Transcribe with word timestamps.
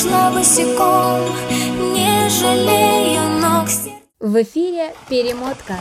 шла 0.00 0.30
босиком, 0.30 1.20
не 1.92 2.28
жалея 2.30 3.22
ног 3.40 3.68
В 4.18 4.42
эфире 4.42 4.94
перемотка. 5.10 5.80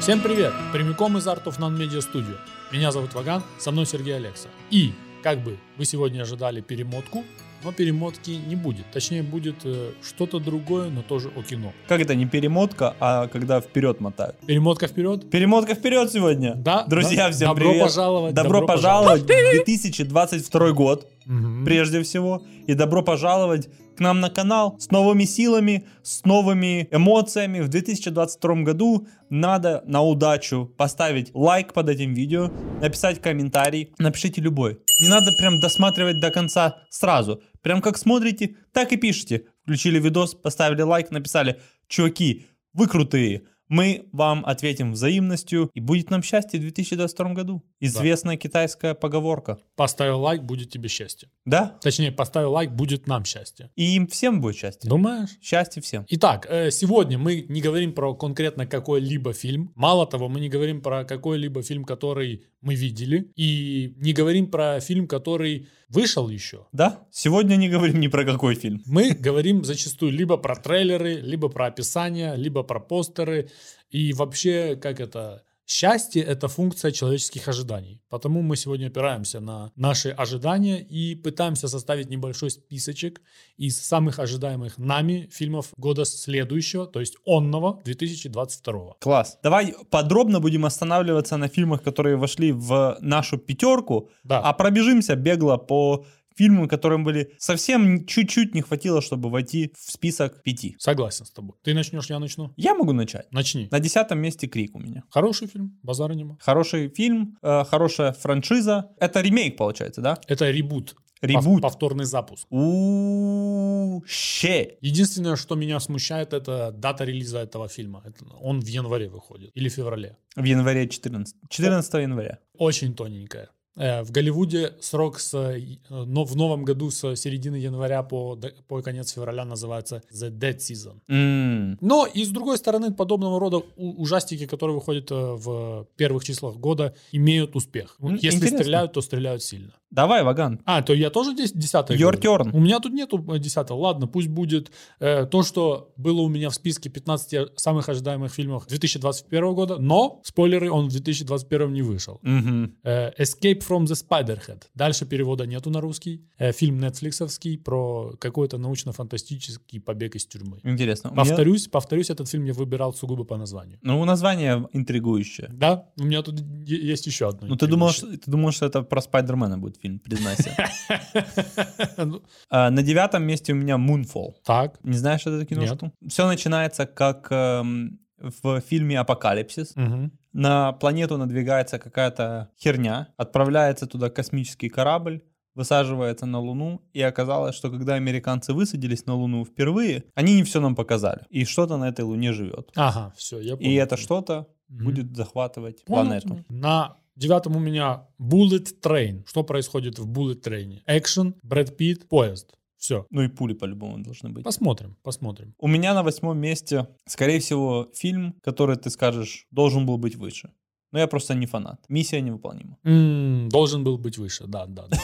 Всем 0.00 0.20
привет! 0.20 0.52
Прямиком 0.72 1.16
из 1.18 1.28
Art 1.28 1.44
of 1.44 1.60
Non 1.60 1.76
Media 1.76 2.00
Studio. 2.00 2.36
Меня 2.72 2.90
зовут 2.90 3.14
Ваган, 3.14 3.44
со 3.58 3.70
мной 3.70 3.86
Сергей 3.86 4.16
Алекса. 4.16 4.48
И, 4.70 4.92
как 5.22 5.44
бы 5.44 5.56
вы 5.76 5.84
сегодня 5.84 6.22
ожидали 6.22 6.60
перемотку, 6.60 7.24
но 7.64 7.72
перемотки 7.72 8.30
не 8.46 8.56
будет. 8.56 8.86
Точнее, 8.92 9.22
будет 9.22 9.56
э, 9.64 9.92
что-то 10.02 10.38
другое, 10.38 10.88
но 10.90 11.02
тоже 11.02 11.30
о 11.36 11.42
кино. 11.42 11.72
Как 11.88 12.00
это 12.00 12.14
не 12.14 12.26
перемотка, 12.26 12.94
а 13.00 13.28
когда 13.28 13.60
вперед 13.60 14.00
мотают? 14.00 14.36
Перемотка 14.46 14.86
вперед? 14.88 15.30
Перемотка 15.30 15.74
вперед 15.74 16.10
сегодня. 16.12 16.54
Да, 16.54 16.84
Друзья, 16.86 17.26
да. 17.28 17.32
всем 17.32 17.48
Добро 17.48 17.68
привет. 17.70 17.82
пожаловать, 17.84 18.34
Добро, 18.34 18.52
добро 18.60 18.66
пожаловать 18.66 19.22
в 19.22 19.26
2022 19.26 20.72
год, 20.72 21.06
Мгм. 21.26 21.64
прежде 21.64 22.02
всего. 22.02 22.42
И 22.66 22.74
добро 22.74 23.02
пожаловать 23.02 23.68
к 23.96 24.00
нам 24.00 24.20
на 24.20 24.30
канал 24.30 24.76
с 24.78 24.90
новыми 24.90 25.24
силами, 25.24 25.84
с 26.02 26.24
новыми 26.24 26.88
эмоциями. 26.90 27.60
В 27.60 27.68
2022 27.68 28.62
году 28.64 29.06
надо 29.30 29.82
на 29.86 30.02
удачу 30.02 30.72
поставить 30.76 31.30
лайк 31.34 31.72
под 31.72 31.88
этим 31.90 32.14
видео, 32.14 32.50
написать 32.80 33.20
комментарий, 33.20 33.92
напишите 33.98 34.40
любой. 34.40 34.78
Не 35.00 35.08
надо 35.08 35.32
прям 35.38 35.60
досматривать 35.60 36.20
до 36.20 36.30
конца 36.30 36.78
сразу. 36.90 37.42
Прям 37.62 37.80
как 37.80 37.96
смотрите, 37.96 38.56
так 38.72 38.92
и 38.92 38.96
пишите. 38.96 39.46
Включили 39.62 39.98
видос, 39.98 40.34
поставили 40.34 40.82
лайк, 40.82 41.10
написали, 41.10 41.60
чуваки, 41.88 42.46
вы 42.72 42.88
крутые. 42.88 43.42
Мы 43.72 44.04
вам 44.12 44.44
ответим 44.44 44.92
взаимностью, 44.92 45.70
и 45.72 45.80
будет 45.80 46.10
нам 46.10 46.22
счастье 46.22 46.60
в 46.60 46.62
2022 46.62 47.32
году. 47.32 47.64
Известная 47.80 48.36
китайская 48.36 48.92
поговорка. 48.92 49.60
Поставил 49.76 50.20
лайк, 50.20 50.42
будет 50.42 50.68
тебе 50.68 50.90
счастье. 50.90 51.30
Да? 51.46 51.78
Точнее, 51.80 52.12
поставил 52.12 52.52
лайк, 52.52 52.70
будет 52.70 53.06
нам 53.06 53.24
счастье. 53.24 53.70
И 53.74 53.96
им 53.96 54.08
всем 54.08 54.42
будет 54.42 54.56
счастье. 54.56 54.90
Думаешь? 54.90 55.30
Счастье 55.40 55.80
всем. 55.80 56.04
Итак, 56.10 56.46
э, 56.50 56.70
сегодня 56.70 57.16
мы 57.16 57.46
не 57.48 57.62
говорим 57.62 57.94
про 57.94 58.14
конкретно 58.14 58.66
какой-либо 58.66 59.32
фильм. 59.32 59.72
Мало 59.74 60.06
того, 60.06 60.28
мы 60.28 60.40
не 60.40 60.50
говорим 60.50 60.82
про 60.82 61.04
какой-либо 61.04 61.62
фильм, 61.62 61.84
который 61.84 62.44
мы 62.62 62.74
видели. 62.74 63.30
И 63.36 63.94
не 63.98 64.12
говорим 64.12 64.46
про 64.46 64.80
фильм, 64.80 65.06
который 65.06 65.68
вышел 65.88 66.28
еще. 66.28 66.66
Да? 66.72 67.06
Сегодня 67.10 67.56
не 67.56 67.68
говорим 67.68 68.00
ни 68.00 68.08
про 68.08 68.24
какой 68.24 68.54
фильм. 68.54 68.82
Мы 68.86 69.10
говорим 69.10 69.64
зачастую 69.64 70.12
либо 70.12 70.38
про 70.38 70.56
трейлеры, 70.56 71.16
либо 71.16 71.48
про 71.48 71.66
описание, 71.66 72.36
либо 72.36 72.62
про 72.62 72.80
постеры. 72.80 73.50
И 73.90 74.12
вообще, 74.12 74.76
как 74.76 75.00
это... 75.00 75.42
Счастье— 75.72 76.22
это 76.32 76.48
функция 76.48 76.92
человеческих 76.92 77.48
ожиданий. 77.48 78.02
Потому 78.10 78.42
мы 78.42 78.56
сегодня 78.56 78.88
опираемся 78.88 79.40
на 79.40 79.70
наши 79.76 80.10
ожидания 80.10 80.80
и 80.82 81.14
пытаемся 81.14 81.68
составить 81.68 82.10
небольшой 82.10 82.50
списочек 82.50 83.22
из 83.56 83.80
самых 83.80 84.18
ожидаемых 84.18 84.76
нами 84.76 85.30
фильмов 85.32 85.72
года 85.78 86.04
следующего, 86.04 86.86
то 86.86 87.00
есть 87.00 87.16
онного 87.26 87.80
2022. 87.84 88.96
Класс. 89.00 89.38
Давай 89.42 89.74
подробно 89.90 90.40
будем 90.40 90.64
останавливаться 90.66 91.38
на 91.38 91.48
фильмах, 91.48 91.82
которые 91.82 92.16
вошли 92.16 92.52
в 92.52 92.98
нашу 93.00 93.38
пятерку, 93.38 94.10
Да. 94.24 94.40
а 94.40 94.52
пробежимся 94.52 95.16
бегло 95.16 95.56
по 95.56 96.04
фильмам, 96.36 96.68
которым 96.68 97.04
были 97.04 97.32
совсем 97.38 98.06
чуть-чуть 98.06 98.54
не 98.54 98.60
хватило, 98.62 99.00
чтобы 99.02 99.30
войти 99.30 99.72
в 99.78 99.90
список 99.92 100.42
пяти. 100.42 100.76
Согласен 100.78 101.24
с 101.26 101.30
тобой. 101.30 101.56
Ты 101.62 101.74
начнешь, 101.74 102.10
я 102.10 102.18
начну. 102.18 102.52
Я 102.56 102.74
могу 102.74 102.92
начать. 102.92 103.30
Начни. 103.32 103.68
На 103.70 103.80
десятом 103.80 104.18
месте 104.18 104.46
Крик 104.46 104.74
у 104.74 104.78
меня. 104.78 105.02
Хороший 105.10 105.46
фильм, 105.48 105.78
базара 105.82 106.12
нема. 106.14 106.36
Хороший 106.40 106.88
фильм, 106.88 107.36
э, 107.42 107.64
хорошая 107.64 108.12
франшиза. 108.12 108.90
Это 108.98 109.20
ремейк, 109.20 109.56
получается, 109.56 110.00
да? 110.00 110.18
Это 110.26 110.50
ребут. 110.50 110.94
Ребут. 111.20 111.58
Пов- 111.60 111.62
Повторный 111.62 112.04
запуск. 112.04 112.46
у 112.50 114.02
ще. 114.06 114.76
Единственное, 114.80 115.36
что 115.36 115.54
меня 115.54 115.78
смущает, 115.80 116.32
это 116.32 116.72
дата 116.72 117.04
релиза 117.04 117.38
этого 117.38 117.68
фильма. 117.68 118.02
Это 118.04 118.24
он 118.40 118.60
в 118.60 118.66
январе 118.66 119.08
выходит. 119.08 119.50
Или 119.54 119.68
в 119.68 119.72
феврале. 119.72 120.16
В 120.36 120.44
январе 120.44 120.88
14. 120.88 121.36
14 121.48 121.94
января. 122.02 122.38
Очень 122.58 122.94
тоненькая. 122.94 123.48
Э, 123.76 124.02
В 124.02 124.10
Голливуде 124.10 124.74
срок 124.80 125.18
с, 125.18 125.32
э, 125.34 125.60
но 125.88 126.24
в 126.24 126.36
новом 126.36 126.64
году 126.64 126.90
с 126.90 127.16
середины 127.16 127.56
января 127.56 128.02
по, 128.02 128.38
по 128.68 128.82
конец 128.82 129.12
февраля 129.12 129.44
называется 129.44 130.02
The 130.12 130.30
Dead 130.30 130.56
Season. 130.58 131.00
М, 131.08 131.78
Но 131.80 132.06
и 132.06 132.24
с 132.24 132.28
другой 132.28 132.58
стороны, 132.58 132.92
подобного 132.92 133.40
рода 133.40 133.62
ужастики, 133.76 134.46
которые 134.46 134.74
выходят 134.76 135.10
э, 135.10 135.14
в 135.14 135.86
первых 135.96 136.24
числах 136.24 136.56
года, 136.56 136.94
имеют 137.12 137.56
успех. 137.56 137.96
М, 138.00 138.14
Если 138.16 138.36
интересно. 138.36 138.58
стреляют, 138.58 138.92
то 138.92 139.00
стреляют 139.00 139.42
сильно. 139.42 139.72
Давай, 139.90 140.22
Ваган. 140.24 140.58
А, 140.64 140.82
то 140.82 140.94
я 140.94 141.10
тоже 141.10 141.32
здесь 141.32 141.52
десятый. 141.52 141.96
Your 141.98 142.16
говорю? 142.18 142.44
turn. 142.44 142.50
У 142.56 142.60
меня 142.60 142.80
тут 142.80 142.92
нету 142.94 143.22
э, 143.32 143.38
десятого. 143.38 143.78
Ладно, 143.78 144.06
пусть 144.06 144.28
будет 144.28 144.70
э, 145.00 145.26
то, 145.26 145.42
что 145.42 145.92
было 145.96 146.20
у 146.22 146.28
меня 146.28 146.48
в 146.48 146.54
списке 146.54 146.88
15 146.88 147.58
самых 147.60 147.88
ожидаемых 147.90 148.32
фильмов 148.32 148.66
2021 148.66 149.54
года, 149.54 149.76
но, 149.78 150.20
спойлеры, 150.24 150.70
он 150.70 150.88
в 150.88 150.92
2021 150.92 151.72
не 151.72 151.82
вышел. 151.82 152.18
Мгм. 152.22 152.76
Э, 152.84 153.10
Escape 153.18 153.61
from 153.68 153.84
the 153.84 153.94
Spiderhead. 153.94 154.62
Дальше 154.74 155.06
перевода 155.06 155.46
нету 155.46 155.70
на 155.70 155.80
русский. 155.80 156.24
Э, 156.38 156.52
Фильм 156.52 156.80
нетфликсовский 156.80 157.58
про 157.58 158.12
какой-то 158.18 158.58
научно-фантастический 158.58 159.80
побег 159.80 160.14
из 160.16 160.26
тюрьмы. 160.26 160.58
Интересно. 160.64 161.10
У 161.10 161.14
меня- 161.14 161.24
Повторюсь, 161.24 161.68
повторюсь, 161.68 162.10
этот 162.10 162.28
фильм 162.28 162.44
я 162.44 162.52
выбирал 162.52 162.92
сугубо 162.94 163.24
по 163.24 163.36
названию. 163.36 163.78
Ну, 163.82 164.04
название 164.04 164.66
интригующее. 164.72 165.48
Да, 165.52 165.86
у 165.98 166.04
меня 166.04 166.22
тут 166.22 166.40
есть 166.66 167.06
еще 167.06 167.28
одно. 167.28 167.48
Ну, 167.48 167.56
ты 167.56 167.66
думал, 167.66 167.90
что, 167.90 168.06
ты 168.06 168.30
думал, 168.30 168.52
что 168.52 168.66
это 168.66 168.82
про 168.82 169.00
Спайдермена 169.00 169.58
будет 169.58 169.76
фильм, 169.82 169.98
признайся. 169.98 170.50
Ну, 171.96 172.22
А, 172.50 172.70
На 172.70 172.82
девятом 172.82 173.24
месте 173.24 173.52
у 173.52 173.56
меня 173.56 173.76
Moonfall. 173.76 174.34
Так. 174.44 174.78
Не 174.82 174.96
знаешь 174.96 175.26
эту 175.26 175.44
киношку? 175.46 175.92
Все 176.08 176.26
начинается 176.26 176.86
как 176.86 177.28
эм, 177.30 177.98
в 178.18 178.60
фильме 178.60 178.98
«Апокалипсис». 179.00 179.74
Мгм. 179.76 180.12
На 180.32 180.72
планету 180.72 181.18
надвигается 181.18 181.78
какая-то 181.78 182.50
херня, 182.58 183.08
отправляется 183.16 183.86
туда 183.86 184.08
космический 184.10 184.68
корабль, 184.68 185.22
высаживается 185.54 186.24
на 186.26 186.40
Луну, 186.40 186.80
и 186.94 187.02
оказалось, 187.02 187.54
что 187.54 187.70
когда 187.70 187.94
американцы 187.94 188.54
высадились 188.54 189.04
на 189.06 189.14
Луну 189.14 189.44
впервые, 189.44 190.04
они 190.14 190.34
не 190.36 190.42
все 190.44 190.60
нам 190.60 190.74
показали. 190.74 191.26
И 191.28 191.44
что-то 191.44 191.76
на 191.76 191.88
этой 191.88 192.04
Луне 192.06 192.32
живет. 192.32 192.70
Ага, 192.74 193.12
все, 193.16 193.38
я 193.40 193.56
понял. 193.56 193.70
И 193.70 193.74
это 193.74 193.96
что-то 193.98 194.48
Мгм. 194.68 194.84
будет 194.84 195.16
захватывать 195.16 195.84
Понял 195.84 196.04
планету. 196.06 196.44
На 196.48 196.96
девятом 197.16 197.56
у 197.56 197.60
меня 197.60 198.06
Bullet 198.18 198.68
Train. 198.82 199.24
Что 199.26 199.42
происходит 199.44 199.98
в 199.98 200.10
Bullet 200.10 200.42
Train? 200.42 200.80
Экшен, 200.86 201.34
Брэд 201.42 201.76
Питт, 201.76 202.08
поезд. 202.08 202.54
Все. 202.82 203.06
Ну 203.10 203.22
и 203.22 203.28
пули 203.28 203.54
по-любому 203.54 203.98
должны 204.02 204.30
быть. 204.30 204.42
Посмотрим, 204.44 204.96
посмотрим. 205.04 205.54
У 205.58 205.68
меня 205.68 205.94
на 205.94 206.02
восьмом 206.02 206.36
месте, 206.38 206.86
скорее 207.06 207.38
всего, 207.38 207.88
фильм, 207.94 208.34
который 208.42 208.76
ты 208.76 208.90
скажешь, 208.90 209.46
должен 209.52 209.86
был 209.86 209.98
быть 209.98 210.16
выше. 210.16 210.50
Но 210.90 210.98
я 210.98 211.06
просто 211.06 211.34
не 211.34 211.46
фанат. 211.46 211.78
Миссия 211.88 212.20
невыполнима. 212.20 212.76
М, 212.84 213.48
должен 213.50 213.84
был 213.84 213.98
быть 213.98 214.18
выше, 214.18 214.44
да, 214.48 214.66
да, 214.66 214.86
да. 214.88 214.98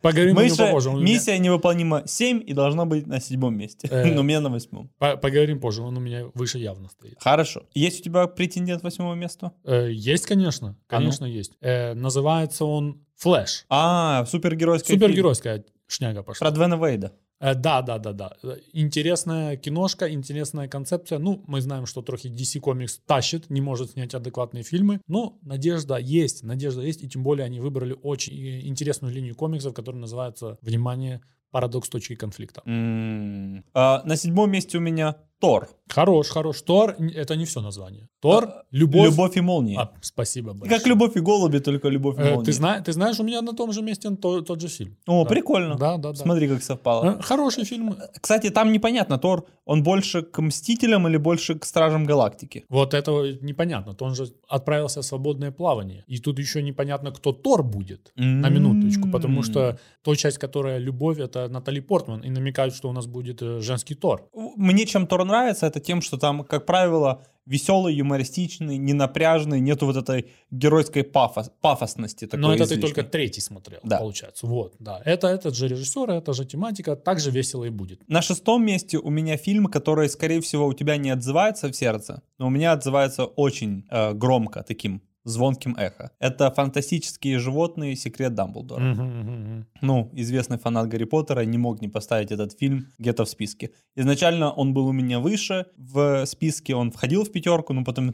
Поговорим 0.00 0.34
меня- 0.36 1.02
миссия 1.02 1.38
невыполнима 1.38 2.02
7 2.06 2.42
и 2.46 2.54
должна 2.54 2.84
быть 2.86 3.06
на 3.06 3.20
седьмом 3.20 3.54
месте. 3.58 3.88
Э. 3.90 4.04
Но 4.14 4.20
у 4.20 4.24
меня 4.24 4.40
на 4.40 4.48
восьмом. 4.48 4.88
по- 4.98 5.16
Поговорим 5.18 5.60
позже, 5.60 5.82
он 5.82 5.96
у 5.98 6.00
меня 6.00 6.24
выше 6.34 6.58
явно 6.58 6.88
стоит. 6.88 7.16
Хорошо. 7.20 7.64
Есть 7.74 8.00
у 8.00 8.02
тебя 8.04 8.26
претендент 8.28 8.82
восьмого 8.82 9.14
места? 9.14 9.52
Э, 9.64 9.90
Есть, 9.92 10.24
конечно, 10.26 10.68
А 10.68 10.70
ну? 10.70 10.76
конечно 11.00 11.26
есть. 11.26 11.52
Э, 11.60 11.92
Называется 11.94 12.64
он 12.64 13.04
Флэш. 13.16 13.66
А, 13.68 14.24
супергеройская. 14.26 14.96
Супергеройская 14.96 15.64
шняга 15.86 16.22
пошла. 16.22 16.46
Про 16.46 16.54
Двена 16.54 16.76
Вейда. 16.76 17.12
Э, 17.40 17.54
Да, 17.54 17.82
да, 17.82 17.98
да, 17.98 18.12
да. 18.12 18.36
Интересная 18.72 19.56
киношка, 19.56 20.10
интересная 20.12 20.68
концепция. 20.68 21.18
Ну, 21.18 21.42
мы 21.46 21.60
знаем, 21.60 21.86
что 21.86 22.02
трохи 22.02 22.28
DC 22.28 22.60
Comics 22.60 23.00
тащит, 23.06 23.50
не 23.50 23.60
может 23.60 23.92
снять 23.92 24.14
адекватные 24.14 24.62
фильмы. 24.64 25.00
Но 25.08 25.38
надежда 25.42 25.96
есть, 25.96 26.42
надежда 26.42 26.82
есть. 26.82 27.02
И 27.02 27.08
тем 27.08 27.22
более 27.22 27.44
они 27.44 27.60
выбрали 27.60 27.96
очень 28.02 28.34
э, 28.34 28.66
интересную 28.66 29.12
линию 29.12 29.34
комиксов, 29.34 29.74
которая 29.74 30.00
называется, 30.00 30.58
внимание, 30.62 31.20
парадокс 31.50 31.88
точки 31.88 32.14
конфликта. 32.16 32.62
М. 32.66 33.64
А, 33.74 34.02
На 34.04 34.16
седьмом 34.16 34.50
месте 34.50 34.78
у 34.78 34.80
меня 34.80 35.16
Тор. 35.38 35.68
Хорош, 35.94 36.28
хорош. 36.28 36.62
Тор— 36.62 36.96
это 37.14 37.36
не 37.36 37.44
все 37.44 37.60
название. 37.60 38.08
Тор, 38.20 38.44
А, 38.44 38.62
любовь. 38.72 39.10
Любовь 39.10 39.36
и 39.36 39.40
молния. 39.40 39.78
А, 39.78 39.90
спасибо 40.00 40.52
большое. 40.52 40.78
Как 40.78 40.86
любовь 40.88 41.16
и 41.16 41.20
голуби, 41.20 41.58
только 41.60 41.88
любовь 41.90 42.18
и 42.18 42.22
Э, 42.22 42.30
молния. 42.34 42.44
ты, 42.44 42.52
зна- 42.52 42.80
ты 42.80 42.92
знаешь, 42.92 43.20
у 43.20 43.22
меня 43.24 43.42
на 43.42 43.52
том 43.52 43.72
же 43.72 43.82
месте 43.82 44.10
то- 44.10 44.40
тот 44.42 44.60
же 44.60 44.68
фильм. 44.68 44.96
О, 45.06 45.22
Да. 45.24 45.28
прикольно. 45.30 45.74
Да, 45.76 45.96
да, 45.96 46.10
да. 46.10 46.14
Смотри, 46.14 46.48
как 46.48 46.62
совпало. 46.62 47.04
Э, 47.04 47.22
Хороший 47.22 47.64
фильм. 47.64 47.94
Кстати, 48.20 48.50
там 48.50 48.72
непонятно, 48.72 49.18
Тор, 49.18 49.44
он 49.66 49.82
больше 49.82 50.22
к 50.22 50.42
Мстителям 50.42 51.06
или 51.08 51.16
больше 51.18 51.54
к 51.54 51.64
Стражам 51.64 52.04
Галактики? 52.06 52.64
Вот 52.68 52.94
этого 52.94 53.26
непонятно. 53.42 53.94
То 53.94 54.04
он 54.06 54.14
же 54.14 54.26
отправился 54.48 55.00
в 55.00 55.04
свободное 55.04 55.50
плавание. 55.52 56.04
И 56.08 56.18
тут 56.18 56.38
еще 56.38 56.62
непонятно, 56.62 57.10
кто 57.12 57.32
Тор 57.32 57.62
будет. 57.62 58.12
На 58.16 58.48
минуточку. 58.50 59.08
Потому 59.12 59.42
что 59.42 59.76
та 60.02 60.16
часть, 60.16 60.38
которая 60.38 60.78
любовь, 60.78 61.18
это 61.18 61.48
Натали 61.48 61.80
Портман. 61.80 62.20
И 62.24 62.30
намекают, 62.30 62.74
что 62.74 62.88
у 62.88 62.92
нас 62.92 63.06
будет 63.06 63.42
э, 63.42 63.60
женский 63.60 63.94
Тор. 63.94 64.28
Мне 64.56 64.86
чем 64.86 65.06
Тор 65.06 65.24
нравится, 65.24 65.66
это 65.66 65.80
тем, 65.84 66.00
что 66.02 66.16
там, 66.18 66.44
как 66.44 66.66
правило, 66.66 67.24
веселый, 67.46 67.94
юмористичный, 67.94 68.78
не 68.78 68.94
напряжный, 68.94 69.60
нету 69.60 69.86
вот 69.86 69.96
этой 69.96 70.30
геройской 70.50 71.02
пафос, 71.04 71.50
пафосности. 71.60 72.26
Такой 72.26 72.40
Но 72.40 72.54
это 72.54 72.66
ты 72.66 72.74
излишней. 72.74 72.82
только 72.94 73.02
третий 73.10 73.40
смотрел, 73.42 73.80
Да. 73.82 73.98
получается. 73.98 74.46
Вот, 74.46 74.74
да. 74.78 75.02
Это 75.04 75.28
этот 75.28 75.54
же 75.54 75.68
режиссер, 75.68 76.10
это 76.10 76.32
же 76.32 76.44
тематика, 76.46 76.96
так 76.96 77.20
же 77.20 77.30
весело 77.30 77.64
и 77.64 77.70
будет. 77.70 78.00
На 78.08 78.22
шестом 78.22 78.64
месте 78.64 78.98
у 78.98 79.10
меня 79.10 79.36
фильм, 79.36 79.66
который, 79.66 80.08
скорее 80.08 80.40
всего, 80.40 80.66
у 80.66 80.72
тебя 80.72 80.96
не 80.96 81.10
отзывается 81.10 81.68
в 81.68 81.74
сердце, 81.74 82.22
но 82.38 82.46
у 82.46 82.50
меня 82.50 82.72
отзывается 82.72 83.24
очень 83.26 83.84
э, 83.90 84.14
громко, 84.14 84.62
таким 84.66 85.02
звонким 85.24 85.74
эхо. 85.76 86.10
Это 86.18 86.50
«Фантастические 86.50 87.38
животные. 87.38 87.96
Секрет 87.96 88.34
Дамблдора». 88.34 88.80
Мгм, 88.80 89.20
мгм. 89.20 89.66
Ну, 89.80 90.10
известный 90.12 90.58
фанат 90.58 90.88
Гарри 90.88 91.04
Поттера 91.04 91.40
не 91.40 91.58
мог 91.58 91.80
не 91.80 91.88
поставить 91.88 92.30
этот 92.30 92.58
фильм 92.58 92.86
где-то 92.98 93.24
в 93.24 93.28
списке. 93.28 93.70
Изначально 93.96 94.52
он 94.52 94.74
был 94.74 94.86
у 94.86 94.92
меня 94.92 95.18
выше 95.18 95.66
в 95.76 96.26
списке, 96.26 96.74
он 96.74 96.90
входил 96.90 97.24
в 97.24 97.32
пятерку, 97.32 97.72
но 97.72 97.84
потом 97.84 98.12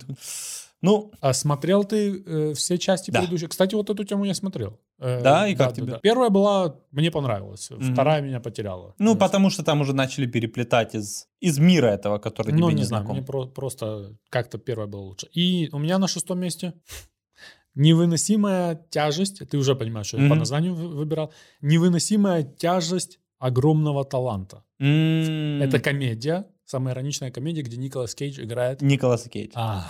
ну, 0.83 1.13
А 1.21 1.33
смотрел 1.33 1.85
ты 1.85 2.23
э, 2.27 2.55
все 2.55 2.79
части 2.79 3.11
Да. 3.11 3.21
предыдущие? 3.21 3.49
Кстати, 3.49 3.75
вот 3.75 3.91
эту 3.91 4.05
тему 4.05 4.25
я 4.25 4.35
смотрел. 4.35 4.81
Э, 4.99 5.23
Да? 5.23 5.47
И 5.49 5.55
как 5.55 5.75
тебе? 5.75 5.99
Первая 6.03 6.31
была, 6.31 6.77
мне 6.93 7.11
понравилась, 7.11 7.71
Мгм. 7.71 7.93
вторая 7.93 8.23
меня 8.23 8.41
потеряла. 8.41 8.95
ну, 8.99 9.05
То 9.07 9.11
есть, 9.11 9.21
потому 9.21 9.51
что 9.51 9.63
там 9.63 9.81
уже 9.81 9.93
начали 9.95 10.27
переплетать 10.27 10.95
из, 10.95 11.27
из 11.41 11.59
мира 11.59 11.87
этого, 11.89 12.19
который 12.19 12.53
Ну, 12.53 12.67
тебе 12.67 12.75
не 12.75 12.81
не 12.81 12.85
знаю, 12.87 13.03
знаком. 13.05 13.17
мне 13.17 13.27
про- 13.27 13.47
просто 13.47 14.17
как-то 14.31 14.59
первая 14.59 14.87
была 14.89 15.03
лучше. 15.03 15.29
И 15.33 15.69
у 15.73 15.79
меня 15.79 15.99
на 15.99 16.09
шестом 16.09 16.39
месте 16.41 16.73
невыносимая 17.75 18.75
тяжесть, 18.91 19.43
ты 19.49 19.57
уже 19.59 19.75
понимаешь, 19.75 20.07
что 20.09 20.19
я 20.19 20.29
по 20.29 20.35
названию 20.35 20.75
вы- 20.75 20.89
выбирал, 20.89 21.33
невыносимая 21.63 22.43
тяжесть 22.43 23.19
огромного 23.39 24.05
таланта. 24.05 24.65
М, 24.81 25.63
Это 25.63 25.79
комедия, 25.79 26.47
самая 26.65 26.95
ироничная 26.95 27.31
комедия, 27.31 27.63
где 27.63 27.77
Николас 27.77 28.15
Кейдж 28.15 28.41
играет... 28.41 28.83
Николас 28.83 29.23
Кейдж. 29.29 29.53
А, 29.55 29.85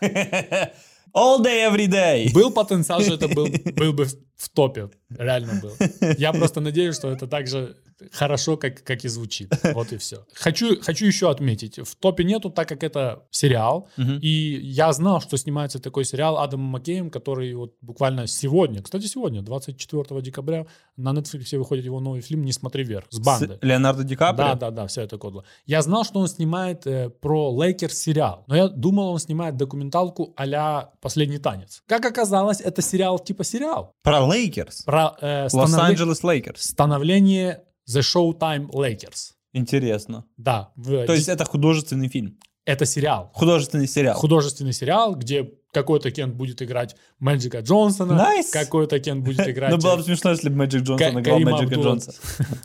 All 1.14 1.40
day, 1.42 1.66
every 1.66 1.86
day. 1.86 2.30
Был 2.32 2.50
потенциал, 2.50 3.00
что 3.00 3.14
это 3.14 3.28
был, 3.28 3.48
был 3.76 3.92
бы 3.94 4.04
в, 4.04 4.48
топе. 4.50 4.90
Реально 5.08 5.60
был. 5.62 5.72
Я 6.18 6.32
просто 6.32 6.60
надеюсь, 6.60 6.96
что 6.96 7.10
это 7.10 7.26
так 7.26 7.46
же 7.46 7.76
хорошо, 8.12 8.56
как, 8.56 8.82
как 8.82 9.04
и 9.04 9.08
звучит. 9.08 9.52
Вот 9.76 9.92
и 9.92 9.98
все. 9.98 10.24
Хочу, 10.32 10.80
хочу 10.80 11.06
еще 11.06 11.30
отметить. 11.30 11.78
В 11.78 11.96
топе 11.96 12.24
нету, 12.24 12.50
так 12.50 12.68
как 12.68 12.82
это 12.82 13.24
сериал. 13.30 13.88
Мгм. 13.96 14.18
И 14.22 14.28
я 14.28 14.92
знал, 14.92 15.20
что 15.20 15.36
снимается 15.36 15.78
такой 15.78 16.04
сериал 16.04 16.38
Адамом 16.38 16.66
Маккеем, 16.66 17.10
который 17.10 17.54
вот 17.54 17.74
буквально 17.82 18.26
сегодня, 18.26 18.82
кстати, 18.82 19.06
сегодня, 19.06 19.42
24 19.42 20.22
декабря, 20.22 20.66
на 20.96 21.12
Netflix 21.12 21.56
выходит 21.58 21.84
его 21.84 22.00
новый 22.00 22.22
фильм 22.22 22.44
«Не 22.44 22.52
смотри 22.52 22.84
вверх» 22.84 23.06
с 23.10 23.18
бандой. 23.18 23.58
С 23.58 23.62
Леонардо 23.62 24.04
Ди 24.04 24.16
Каприо? 24.16 24.46
Да, 24.46 24.54
да, 24.54 24.70
да, 24.70 24.86
все 24.86 25.02
это 25.02 25.18
кодло. 25.18 25.44
Я 25.66 25.82
знал, 25.82 26.04
что 26.04 26.20
он 26.20 26.28
снимает 26.28 26.86
э, 26.86 27.10
про 27.10 27.50
Лейкерс 27.50 27.94
сериал, 27.94 28.44
но 28.46 28.56
я 28.56 28.68
думал, 28.68 29.10
он 29.10 29.18
снимает 29.18 29.56
документалку 29.56 30.34
а 30.36 30.90
«Последний 31.00 31.38
танец». 31.38 31.82
Как 31.86 32.04
оказалось, 32.04 32.60
это 32.60 32.82
сериал 32.82 33.18
типа 33.18 33.44
сериал. 33.44 33.92
Про 34.02 34.26
Лейкерс. 34.26 34.82
Про 34.82 35.16
э, 35.20 35.48
Лос-Анджелес 35.52 36.22
Лейкерс. 36.22 36.62
становление 36.62 37.62
The 37.88 38.00
Showtime 38.00 38.70
Lakers. 38.70 39.32
Интересно. 39.52 40.24
Да, 40.36 40.72
То 40.76 41.12
есть 41.12 41.28
это 41.28 41.44
художественный 41.44 42.08
фильм. 42.08 42.38
это 42.64 42.84
сериал. 42.84 43.30
Художественный 43.34 43.86
сериал. 43.86 44.16
Художественный 44.16 44.72
сериал, 44.72 45.14
где 45.14 45.44
какой-то 45.80 46.10
Кент 46.10 46.34
будет 46.34 46.62
играть 46.62 46.96
Мэджика 47.18 47.60
Джонсона, 47.60 48.12
Nice. 48.14 48.50
какой-то 48.50 48.98
Кент 48.98 49.24
будет 49.24 49.46
играть 49.48 49.70
Ну, 49.70 49.76
было 49.78 49.96
бы 49.96 50.02
смешно, 50.02 50.30
если 50.30 50.48
бы 50.48 50.56
Мэджик 50.56 50.82
Джонсон 50.82 51.20
играл 51.20 51.38
Мэджика 51.40 51.74
Джонса. 51.80 52.12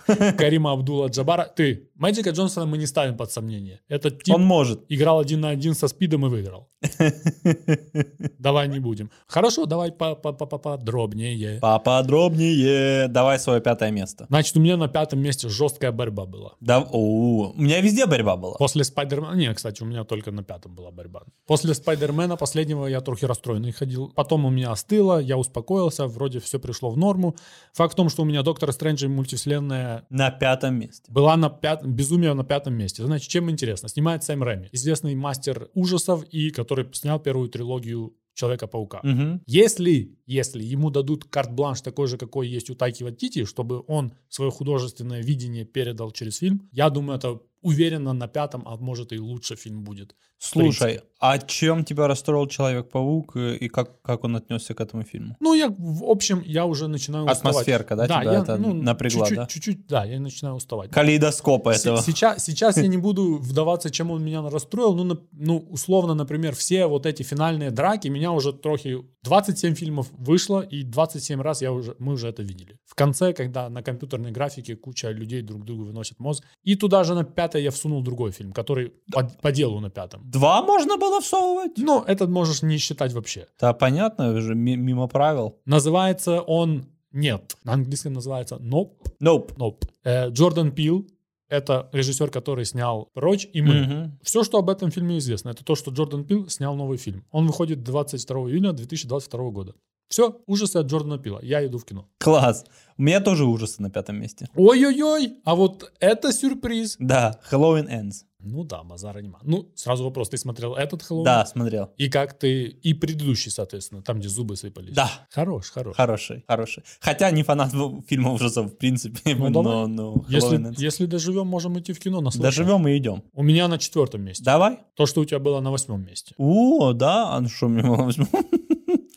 Карима 0.37 0.71
Абдула 0.71 1.07
Джабара. 1.07 1.45
Ты, 1.55 1.89
Мэджика 1.95 2.29
Джонсона 2.31 2.65
мы 2.65 2.77
не 2.77 2.87
ставим 2.87 3.17
под 3.17 3.31
сомнение. 3.31 3.79
Это 3.89 4.09
тип 4.11 4.35
Он 4.35 4.43
может. 4.43 4.79
играл 4.89 5.19
один 5.19 5.41
на 5.41 5.49
один 5.49 5.73
со 5.75 5.87
спидом 5.87 6.25
и 6.25 6.29
выиграл. 6.29 6.69
Давай 8.39 8.67
не 8.67 8.79
будем. 8.79 9.09
Хорошо, 9.27 9.65
давай 9.65 9.91
по- 9.91 10.15
по- 10.15 10.33
по- 10.33 10.45
по- 10.47 10.57
подробнее. 10.57 11.59
Поподробнее. 11.59 13.07
Давай 13.07 13.39
свое 13.39 13.61
пятое 13.61 13.91
место. 13.91 14.25
Значит, 14.29 14.57
у 14.57 14.59
меня 14.59 14.77
на 14.77 14.87
пятом 14.87 15.19
месте 15.19 15.49
жесткая 15.49 15.91
борьба 15.91 16.25
была. 16.25 16.53
Да, 16.59 16.79
у 16.79 17.53
меня 17.55 17.81
везде 17.81 18.05
борьба 18.05 18.35
была. 18.35 18.55
После 18.57 18.83
Спайдермена... 18.83 19.35
Не, 19.35 19.53
кстати, 19.53 19.83
у 19.83 19.85
меня 19.85 20.03
только 20.03 20.31
на 20.31 20.43
пятом 20.43 20.75
была 20.75 20.91
борьба. 20.91 21.21
После 21.47 21.73
Спайдермена 21.73 22.35
последнего 22.37 22.87
я 22.87 23.00
трохи 23.01 23.25
расстроенный 23.25 23.71
ходил. 23.71 24.09
Потом 24.15 24.45
у 24.45 24.49
меня 24.49 24.71
остыло, 24.71 25.19
я 25.19 25.37
успокоился, 25.37 26.07
вроде 26.07 26.39
все 26.39 26.59
пришло 26.59 26.89
в 26.89 26.97
норму. 26.97 27.35
Факт 27.73 27.93
в 27.93 27.95
том, 27.95 28.09
что 28.09 28.23
у 28.23 28.25
меня 28.25 28.43
Доктор 28.43 28.71
Стрэндж 28.71 29.05
и 29.05 29.07
мультивселенная 29.07 30.05
На 30.09 30.31
пятом 30.31 30.75
месте. 30.75 31.11
была 31.11 31.35
на 31.37 31.49
пятом, 31.49 31.93
безумие 31.93 32.33
на 32.33 32.43
пятом 32.43 32.73
месте. 32.75 33.03
Значит, 33.03 33.29
чем 33.29 33.49
интересно? 33.49 33.89
Снимает 33.89 34.23
Сэм 34.23 34.43
Рэми, 34.43 34.69
известный 34.71 35.15
мастер 35.15 35.69
ужасов 35.73 36.23
и 36.25 36.49
который 36.51 36.87
снял 36.93 37.19
первую 37.19 37.49
трилогию 37.49 38.13
Человека-паука. 38.33 39.01
Мгм. 39.03 39.41
Если, 39.45 40.17
если 40.25 40.63
ему 40.63 40.89
дадут 40.89 41.25
карт-бланш 41.25 41.81
такой 41.81 42.07
же, 42.07 42.17
какой 42.17 42.47
есть 42.47 42.69
у 42.69 42.75
Тайки 42.75 43.03
Ватити, 43.03 43.43
чтобы 43.43 43.83
он 43.87 44.13
свое 44.29 44.51
художественное 44.51 45.21
видение 45.21 45.65
передал 45.65 46.11
через 46.11 46.37
фильм, 46.37 46.69
я 46.71 46.89
думаю, 46.89 47.17
это 47.17 47.41
уверенно 47.61 48.13
на 48.13 48.27
пятом, 48.27 48.63
а 48.65 48.77
может 48.77 49.13
и 49.13 49.19
лучше 49.19 49.55
фильм 49.55 49.83
будет. 49.83 50.15
Слушай, 50.43 51.01
а 51.19 51.37
чем 51.37 51.85
тебя 51.85 52.07
расстроил 52.07 52.47
Человек-паук 52.47 53.35
и 53.35 53.69
как, 53.69 54.01
как 54.01 54.23
он 54.23 54.35
отнесся 54.35 54.73
к 54.73 54.81
этому 54.81 55.03
фильму? 55.03 55.37
Ну, 55.39 55.53
я, 55.53 55.69
в 55.69 56.03
общем, 56.03 56.41
я 56.43 56.65
уже 56.65 56.87
начинаю 56.87 57.25
уставать. 57.25 57.57
Атмосферка, 57.57 57.95
да, 57.95 58.07
тебя 58.07 58.41
это 58.41 58.57
напрягла, 58.57 59.27
чуть-чуть, 59.27 59.37
да? 59.37 59.45
Чуть-чуть, 59.45 59.87
да, 59.87 60.03
я 60.05 60.19
начинаю 60.19 60.55
уставать. 60.55 60.89
Калейдоскопа 60.89 61.73
С- 61.73 61.81
этого. 61.81 62.01
Сейчас, 62.01 62.43
сейчас 62.43 62.77
я 62.77 62.87
не 62.87 62.97
буду 62.97 63.37
вдаваться, 63.37 63.91
чем 63.91 64.09
он 64.09 64.23
меня 64.23 64.41
расстроил. 64.41 64.95
Ну, 64.95 65.03
на- 65.03 65.19
ну, 65.31 65.59
условно, 65.69 66.15
например, 66.15 66.55
все 66.55 66.87
вот 66.87 67.05
эти 67.05 67.21
финальные 67.21 67.69
драки 67.69 68.07
меня 68.07 68.31
уже 68.31 68.51
трохи... 68.51 68.97
27 69.23 69.75
фильмов 69.75 70.07
вышло, 70.13 70.61
и 70.61 70.81
27 70.81 71.39
раз 71.39 71.61
я 71.61 71.71
уже, 71.71 71.95
мы 71.99 72.13
уже 72.13 72.27
это 72.27 72.41
видели. 72.41 72.79
В 72.87 72.95
конце, 72.95 73.33
когда 73.33 73.69
на 73.69 73.83
компьютерной 73.83 74.31
графике 74.31 74.75
куча 74.75 75.11
людей 75.11 75.43
друг 75.43 75.65
другу 75.65 75.85
выносят 75.85 76.19
мозг. 76.19 76.43
И 76.63 76.75
туда 76.75 77.03
же 77.03 77.13
на 77.13 77.23
пятое 77.51 77.63
я 77.63 77.69
всунул 77.71 78.01
другой 78.01 78.31
фильм, 78.31 78.53
который 78.53 78.91
по, 79.13 79.23
по 79.41 79.51
делу 79.51 79.79
на 79.81 79.89
пятом. 79.89 80.21
Два 80.31 80.61
можно 80.61 80.97
было 80.97 81.19
всовывать? 81.19 81.77
Ну, 81.77 82.03
этот 82.07 82.29
можешь 82.29 82.61
не 82.63 82.77
считать 82.77 83.13
вообще. 83.13 83.47
Да, 83.59 83.73
понятно, 83.73 84.33
уже 84.33 84.55
ми- 84.55 84.77
мимо 84.77 85.07
правил. 85.07 85.55
Называется 85.65 86.41
он 86.47 86.85
«Нет». 87.13 87.57
На 87.65 87.73
английском 87.73 88.13
называется 88.13 88.55
«Nope». 88.55 88.91
Nope. 89.21 89.55
Nope. 89.57 89.83
Э, 90.05 90.29
Джордан 90.29 90.71
Пил— 90.71 91.05
это 91.49 91.89
режиссер, 91.91 92.29
который 92.29 92.65
снял 92.65 93.09
«Прочь» 93.13 93.47
и 93.53 93.61
«Мы». 93.61 93.73
Мгм. 93.81 94.19
Все, 94.23 94.43
что 94.43 94.57
об 94.57 94.69
этом 94.69 94.91
фильме 94.91 95.17
известно, 95.17 95.49
это 95.49 95.63
то, 95.65 95.75
что 95.75 95.91
Джордан 95.91 96.23
Пил 96.23 96.47
снял 96.49 96.75
новый 96.75 96.97
фильм. 96.97 97.23
Он 97.31 97.47
выходит 97.47 97.83
22 97.83 98.49
июня 98.49 98.71
2022 98.71 99.51
года. 99.51 99.73
Все, 100.11 100.41
ужасы 100.45 100.75
от 100.75 100.87
Джордана 100.87 101.17
Пила. 101.17 101.39
Я 101.41 101.65
иду 101.65 101.77
в 101.77 101.85
кино. 101.85 102.05
Класс. 102.17 102.65
У 102.97 103.01
меня 103.01 103.21
тоже 103.21 103.45
ужасы 103.45 103.81
на 103.81 103.89
пятом 103.89 104.19
месте. 104.19 104.49
Ой-ой-ой, 104.55 105.37
а 105.45 105.55
вот 105.55 105.89
это 106.01 106.33
сюрприз. 106.33 106.97
Да, 106.99 107.39
Halloween 107.49 107.87
Ends. 107.89 108.25
Ну 108.43 108.63
да, 108.63 108.83
базара 108.83 109.19
нема. 109.19 109.39
Ну, 109.43 109.71
сразу 109.75 110.03
вопрос, 110.03 110.29
ты 110.29 110.37
смотрел 110.37 110.73
этот 110.73 111.03
Хэллоуин? 111.03 111.25
Да, 111.25 111.45
смотрел. 111.45 111.91
И 111.97 112.09
как 112.09 112.37
ты... 112.39 112.63
И 112.65 112.93
предыдущий, 112.95 113.51
соответственно, 113.51 114.01
там, 114.01 114.19
где 114.19 114.29
зубы 114.29 114.55
сыпались. 114.55 114.95
Да. 114.95 115.09
Хорош, 115.29 115.69
хорош. 115.69 115.95
Хороший, 115.95 116.43
хороший. 116.47 116.83
Хотя 116.99 117.29
не 117.29 117.43
фанат 117.43 117.71
фильмов 118.07 118.33
ужасов, 118.41 118.71
в 118.71 118.75
принципе, 118.77 119.35
Ну, 119.35 119.49
но, 119.49 119.87
но 119.87 120.25
Если, 120.27 120.57
Ends. 120.57 120.75
если 120.79 121.05
доживем, 121.05 121.47
можем 121.47 121.79
идти 121.79 121.93
в 121.93 121.99
кино 121.99 122.19
наслушаться. 122.19 122.61
Доживем 122.63 122.87
и 122.87 122.97
идем. 122.97 123.23
У 123.33 123.43
меня 123.43 123.67
на 123.67 123.77
четвертом 123.77 124.23
месте. 124.23 124.43
Давай. 124.43 124.79
То, 124.95 125.05
что 125.05 125.21
у 125.21 125.25
тебя 125.25 125.39
было 125.39 125.59
на 125.61 125.69
восьмом 125.71 126.03
месте. 126.03 126.33
О, 126.37 126.93
да, 126.93 127.35
а 127.35 127.39
ну 127.41 127.47
что 127.47 127.67
мне 127.67 127.83
возьму? 127.83 128.25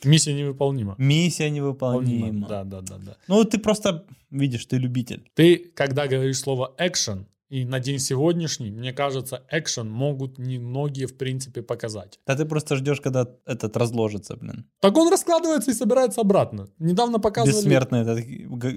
Миссия 0.04 0.34
невыполнима. 0.34 0.94
Миссия 0.98 1.50
невыполнима. 1.50 2.48
Да, 2.48 2.64
да, 2.64 2.80
да, 2.80 2.98
да. 2.98 3.16
Ну, 3.28 3.44
ты 3.44 3.58
просто, 3.58 4.06
видишь, 4.30 4.66
ты 4.66 4.76
любитель. 4.76 5.30
Ты, 5.34 5.72
когда 5.74 6.06
говоришь 6.06 6.38
слово 6.38 6.74
экшен, 6.78 7.26
и 7.50 7.64
на 7.64 7.78
день 7.78 7.98
сегодняшний, 7.98 8.70
мне 8.70 8.92
кажется, 8.92 9.44
экшен 9.48 9.88
могут 9.88 10.38
немногие, 10.38 11.06
в 11.06 11.16
принципе, 11.16 11.62
показать. 11.62 12.18
Да 12.26 12.34
ты 12.34 12.46
просто 12.46 12.76
ждешь, 12.76 13.00
когда 13.00 13.28
этот 13.46 13.76
разложится, 13.76 14.36
блин. 14.36 14.64
Так 14.80 14.96
он 14.96 15.08
раскладывается 15.12 15.70
и 15.70 15.74
собирается 15.74 16.20
обратно. 16.22 16.68
Недавно 16.78 17.20
показывали... 17.20 17.56
Бессмертный 17.56 18.00
этот, 18.00 18.18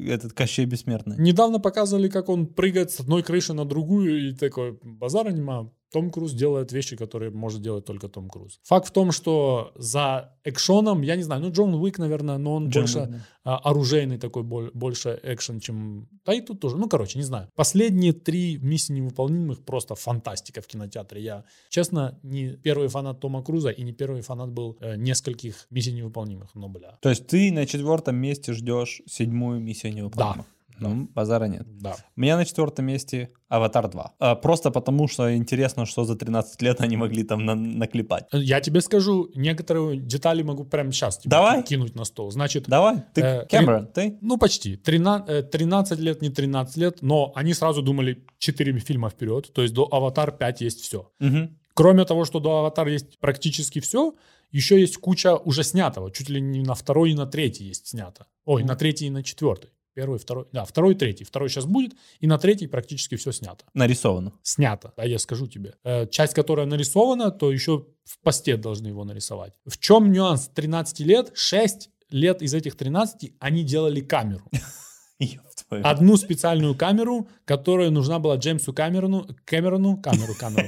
этот 0.07 0.33
Кощей 0.33 0.65
Бессмертный. 0.65 1.17
Недавно 1.17 1.59
показывали, 1.59 2.09
как 2.09 2.29
он 2.29 2.45
прыгает 2.45 2.91
с 2.91 2.99
одной 2.99 3.23
крыши 3.23 3.53
на 3.53 3.65
другую, 3.65 4.29
и 4.29 4.33
такой, 4.33 4.77
базара 4.83 5.29
нема. 5.29 5.71
Том 5.91 6.11
Круз 6.11 6.33
делает 6.33 6.71
вещи, 6.71 6.95
которые 6.95 7.31
может 7.31 7.61
делать 7.61 7.85
только 7.85 8.07
Том 8.09 8.29
Круз. 8.29 8.59
Факт 8.63 8.87
в 8.87 8.91
том, 8.91 9.11
что 9.11 9.71
за 9.75 10.37
экшоном, 10.43 11.01
я 11.01 11.15
не 11.15 11.23
знаю, 11.23 11.41
ну 11.41 11.51
Джон 11.51 11.73
Уик, 11.75 11.97
наверное, 11.99 12.37
но 12.37 12.55
он 12.55 12.69
Джон 12.69 12.83
больше 12.83 13.05
да. 13.05 13.25
а, 13.43 13.57
оружейный 13.69 14.17
такой, 14.17 14.43
боль- 14.43 14.71
больше 14.73 15.19
экшен, 15.23 15.59
чем... 15.59 16.07
Да 16.25 16.33
и 16.33 16.41
тут 16.41 16.59
тоже, 16.59 16.77
ну 16.77 16.89
короче, 16.89 17.19
не 17.19 17.25
знаю. 17.25 17.49
Последние 17.55 18.13
три 18.13 18.57
миссии 18.57 18.93
невыполнимых 18.93 19.63
просто 19.63 19.95
фантастика 19.95 20.61
в 20.61 20.67
кинотеатре. 20.67 21.21
Я, 21.21 21.43
честно, 21.69 22.19
не 22.23 22.49
первый 22.49 22.87
фанат 22.87 23.19
Тома 23.19 23.43
Круза 23.43 23.69
и 23.69 23.83
не 23.83 23.93
первый 23.93 24.21
фанат 24.21 24.51
был 24.51 24.77
э, 24.79 24.95
нескольких 24.95 25.67
миссий 25.69 25.93
невыполнимых, 25.93 26.55
но 26.55 26.69
бля. 26.69 26.97
То 27.01 27.09
есть 27.09 27.27
ты 27.27 27.51
на 27.51 27.65
четвертом 27.65 28.15
месте 28.15 28.53
ждешь 28.53 29.01
седьмую 29.05 29.59
миссию 29.59 29.93
Ну, 30.79 31.09
базара 31.15 31.45
нет. 31.45 31.65
Да. 31.81 31.95
У 32.15 32.21
меня 32.21 32.37
на 32.37 32.45
четвертом 32.45 32.85
месте 32.85 33.29
Аватар 33.49 33.87
2. 33.89 34.13
А, 34.19 34.35
Просто 34.35 34.71
потому, 34.71 35.07
что 35.07 35.35
интересно, 35.35 35.85
что 35.85 36.03
за 36.03 36.15
13 36.15 36.61
лет 36.61 36.81
они 36.81 36.97
могли 36.97 37.23
там 37.23 37.45
на- 37.45 37.55
наклепать. 37.55 38.25
Я 38.31 38.59
тебе 38.61 38.81
скажу, 38.81 39.29
некоторые 39.35 39.97
детали 39.99 40.43
могу 40.43 40.65
прямо 40.65 40.91
сейчас 40.91 41.17
тебе 41.17 41.29
Давай. 41.31 41.63
кинуть 41.63 41.95
на 41.95 42.03
стол. 42.05 42.31
Значит, 42.31 42.65
Давай, 42.67 43.03
ты, 43.13 43.21
Э, 43.21 43.45
Кэмерон, 43.47 43.87
ты? 43.87 44.17
ну 44.21 44.37
почти. 44.37 44.75
13, 44.75 45.29
э, 45.29 45.43
13 45.43 45.99
лет, 45.99 46.21
не 46.21 46.29
13 46.29 46.77
лет, 46.77 47.01
но 47.01 47.31
они 47.35 47.53
сразу 47.53 47.81
думали 47.81 48.25
4 48.39 48.79
фильма 48.79 49.09
вперед. 49.09 49.51
То 49.53 49.61
есть 49.61 49.73
до 49.73 49.87
Аватар 49.91 50.31
5 50.31 50.61
есть 50.61 50.81
все. 50.81 51.11
Мгм. 51.19 51.57
Кроме 51.73 52.05
того, 52.05 52.25
что 52.25 52.39
до 52.39 52.59
Аватар 52.59 52.87
есть 52.87 53.19
практически 53.19 53.79
все, 53.79 54.13
еще 54.51 54.79
есть 54.79 54.97
куча 54.97 55.35
уже 55.35 55.63
снятого. 55.63 56.09
Чуть 56.11 56.29
ли 56.29 56.41
не 56.41 56.61
на 56.63 56.73
второй 56.73 57.11
и 57.11 57.15
на 57.15 57.25
третий 57.25 57.65
есть 57.65 57.87
снято. 57.87 58.25
Ой, 58.45 58.63
на 58.63 58.75
третий 58.75 59.07
и 59.07 59.09
на 59.09 59.21
четвертый. 59.23 59.69
Первый, 59.97 60.19
второй. 60.19 60.45
Да, 60.51 60.63
второй, 60.63 60.93
третий. 60.93 61.23
Второй 61.23 61.49
сейчас 61.49 61.65
будет, 61.65 61.95
и 62.19 62.27
на 62.27 62.37
третий 62.37 62.67
практически 62.67 63.15
все 63.15 63.31
снято. 63.31 63.65
Нарисовано. 63.73 64.31
Снято, 64.43 64.93
да, 64.95 65.03
я 65.03 65.17
скажу 65.17 65.47
тебе. 65.47 65.73
Э, 65.83 66.05
часть, 66.05 66.35
которая 66.35 66.67
нарисована, 66.67 67.31
то 67.31 67.51
еще 67.51 67.87
в 68.03 68.19
посте 68.19 68.57
должны 68.57 68.89
его 68.89 69.03
нарисовать. 69.05 69.53
В 69.65 69.79
чем 69.79 70.11
нюанс 70.11 70.51
13 70.53 70.99
лет? 70.99 71.31
6 71.33 71.89
лет 72.11 72.43
из 72.43 72.53
этих 72.53 72.75
13 72.75 73.33
они 73.39 73.63
делали 73.63 74.01
камеру. 74.01 74.43
Твою. 75.67 75.85
Одну 75.85 76.15
специальную 76.15 76.75
камеру, 76.75 77.27
которая 77.43 77.89
нужна 77.89 78.19
была 78.19 78.37
Джеймсу 78.37 78.71
Камерону, 78.73 79.27
Кэмерону, 79.43 79.97
камеру, 79.97 80.33
камеру. 80.39 80.65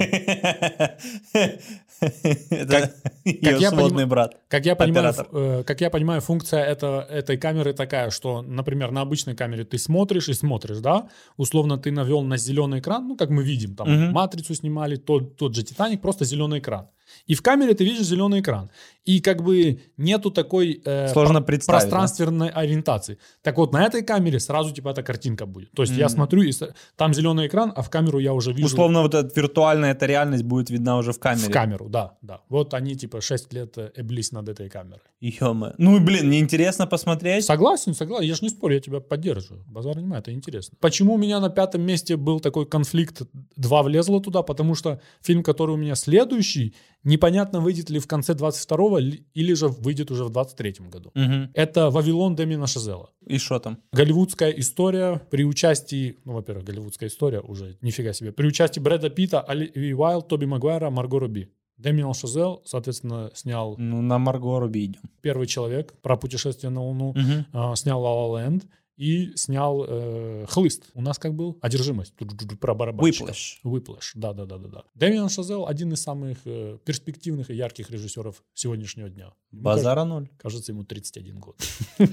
Это 2.02 2.94
ее 3.24 3.70
сводный 3.70 4.06
брат. 4.06 4.38
Как 4.50 4.66
я 4.66 4.76
понимаю, 4.76 5.14
э, 5.32 5.64
как 5.66 5.80
я 5.82 5.90
понимаю, 5.90 6.22
функция 6.22 6.64
это, 6.66 7.08
этой 7.10 7.38
камеры 7.38 7.74
такая, 7.74 8.10
что, 8.10 8.42
например, 8.42 8.92
на 8.92 9.02
обычной 9.02 9.36
камере 9.36 9.64
ты 9.64 9.78
смотришь 9.78 10.28
и 10.30 10.34
смотришь, 10.34 10.80
да, 10.80 11.08
условно 11.38 11.78
ты 11.78 11.92
навел 11.92 12.22
на 12.22 12.38
зеленый 12.38 12.80
экран, 12.80 13.08
ну, 13.08 13.16
как 13.16 13.30
мы 13.30 13.44
видим, 13.44 13.76
там, 13.76 14.12
матрицу 14.12 14.54
снимали, 14.54 14.98
тот, 14.98 15.38
тот 15.38 15.56
же 15.56 15.64
Титаник, 15.64 16.02
просто 16.02 16.26
зеленый 16.26 16.60
экран. 16.60 16.88
И 17.30 17.36
в 17.36 17.42
камере 17.42 17.74
ты 17.74 17.86
видишь 17.86 18.06
зеленый 18.08 18.40
экран. 18.42 18.70
И 19.06 19.22
как 19.22 19.44
бы 19.44 19.80
нету 19.98 20.32
такой 20.32 20.82
э, 20.86 21.08
Сложно 21.14 21.40
про- 21.42 21.46
представить, 21.48 21.84
да? 21.84 21.90
пространственной 21.90 22.50
ориентации. 22.50 23.18
Так 23.42 23.58
вот, 23.58 23.74
на 23.74 23.86
этой 23.86 24.04
камере 24.04 24.40
сразу 24.40 24.72
типа 24.74 24.90
эта 24.90 25.04
картинка 25.04 25.46
будет. 25.46 25.72
То 25.72 25.84
есть 25.84 25.94
я 25.96 26.06
Мгм. 26.06 26.14
смотрю, 26.16 26.42
и 26.44 26.52
там 26.96 27.14
зеленый 27.14 27.46
экран, 27.48 27.72
а 27.76 27.82
в 27.82 27.90
камеру 27.90 28.20
я 28.20 28.34
уже 28.34 28.52
вижу... 28.54 28.66
Условно, 28.68 29.02
вот 29.02 29.14
эта 29.16 29.30
виртуальная 29.40 29.92
эта 29.92 30.06
реальность 30.08 30.44
будет 30.44 30.70
видна 30.72 30.98
уже 30.98 31.12
в 31.12 31.20
камере. 31.20 31.48
В 31.50 31.52
камеру, 31.52 31.88
да, 31.90 32.18
да. 32.22 32.42
Вот 32.50 32.74
они 32.74 32.96
типа 32.96 33.22
6 33.22 33.54
лет 33.54 33.78
э, 33.78 33.92
эблись 33.96 34.32
над 34.32 34.50
этой 34.50 34.70
камерой. 34.70 35.02
Ё-моё. 35.22 35.74
Ну, 35.78 36.00
блин, 36.00 36.28
мне 36.28 36.40
интересно 36.40 36.88
посмотреть. 36.88 37.46
Согласен, 37.46 37.94
согласен. 37.94 38.28
Я 38.28 38.36
же 38.36 38.40
не 38.42 38.50
спорю, 38.50 38.76
я 38.76 38.82
тебя 38.82 39.00
поддерживаю. 39.00 39.64
Базар 39.68 39.98
не 39.98 40.18
это 40.18 40.32
интересно. 40.32 40.78
Почему 40.82 41.14
у 41.14 41.18
меня 41.18 41.40
на 41.40 41.50
пятом 41.50 41.82
месте 41.82 42.16
был 42.16 42.40
такой 42.40 42.66
конфликт? 42.66 43.22
Два 43.56 43.82
влезло 43.84 44.20
туда, 44.22 44.42
потому 44.42 44.76
что 44.76 45.00
фильм, 45.22 45.44
который 45.44 45.72
у 45.76 45.78
меня 45.78 45.96
следующий, 45.96 46.74
непонятно, 47.20 47.60
выйдет 47.60 47.90
ли 47.90 48.00
в 48.00 48.08
конце 48.08 48.34
22-го 48.34 48.98
ли- 49.00 49.24
или 49.34 49.54
же 49.54 49.68
выйдет 49.68 50.12
уже 50.12 50.24
в 50.24 50.32
23-м 50.32 50.90
году. 50.90 51.12
Мгм. 51.16 51.50
Это 51.54 51.90
«Вавилон» 51.90 52.36
Демина 52.36 52.68
Шазела. 52.68 53.10
И 53.28 53.38
что 53.38 53.60
там? 53.60 53.78
Голливудская 53.92 54.52
история 54.52 55.22
при 55.30 55.44
участии, 55.44 56.16
ну, 56.26 56.34
во-первых, 56.34 56.64
голливудская 56.66 57.10
история 57.10 57.42
уже, 57.42 57.78
нифига 57.82 58.14
себе, 58.14 58.32
при 58.32 58.48
участии 58.48 58.80
Брэда 58.80 59.10
Питта, 59.10 59.42
Оливии 59.42 59.94
Уайлд, 59.94 60.28
Тоби 60.28 60.46
Магуайра, 60.46 60.90
Марго 60.90 61.20
Руби. 61.20 61.48
Демин 61.78 62.14
Шазел, 62.14 62.62
соответственно, 62.66 63.32
снял 63.34 63.76
Ну, 63.78 64.02
на 64.02 64.18
Марго 64.18 64.60
Руби 64.60 64.86
идем. 64.86 65.02
«Первый 65.22 65.48
человек» 65.48 65.94
про 66.02 66.18
путешествие 66.18 66.70
на 66.72 66.82
Луну, 66.84 67.14
Мгм. 67.16 67.46
а, 67.54 67.76
снял 67.76 68.02
«La 68.04 68.14
La 68.16 68.48
Land» 68.48 68.64
и 69.00 69.32
снял 69.38 69.86
э, 69.88 70.46
«Хлыст». 70.50 70.90
У 70.94 71.02
нас 71.02 71.18
как 71.18 71.34
был? 71.34 71.58
«Одержимость». 71.62 72.14
Про 72.60 72.76
барабанщиков. 72.76 73.30
Whiplash. 73.30 73.56
Whiplash, 73.64 74.12
да-да-да-да. 74.14 74.84
Дэмиан 74.94 75.30
Шазел 75.30 75.68
один 75.68 75.94
из 75.94 76.02
самых 76.02 76.40
э, 76.44 76.78
перспективных 76.84 77.50
и 77.50 77.56
ярких 77.56 77.90
режиссеров 77.90 78.44
сегодняшнего 78.54 79.10
дня. 79.10 79.34
Базара 79.52 80.04
ноль. 80.04 80.28
кажется, 80.38 80.60
кажется, 80.60 80.72
ему 80.74 80.84
31 80.84 81.40
год. 81.40 81.56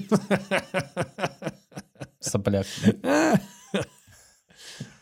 Сопляк. 2.21 2.65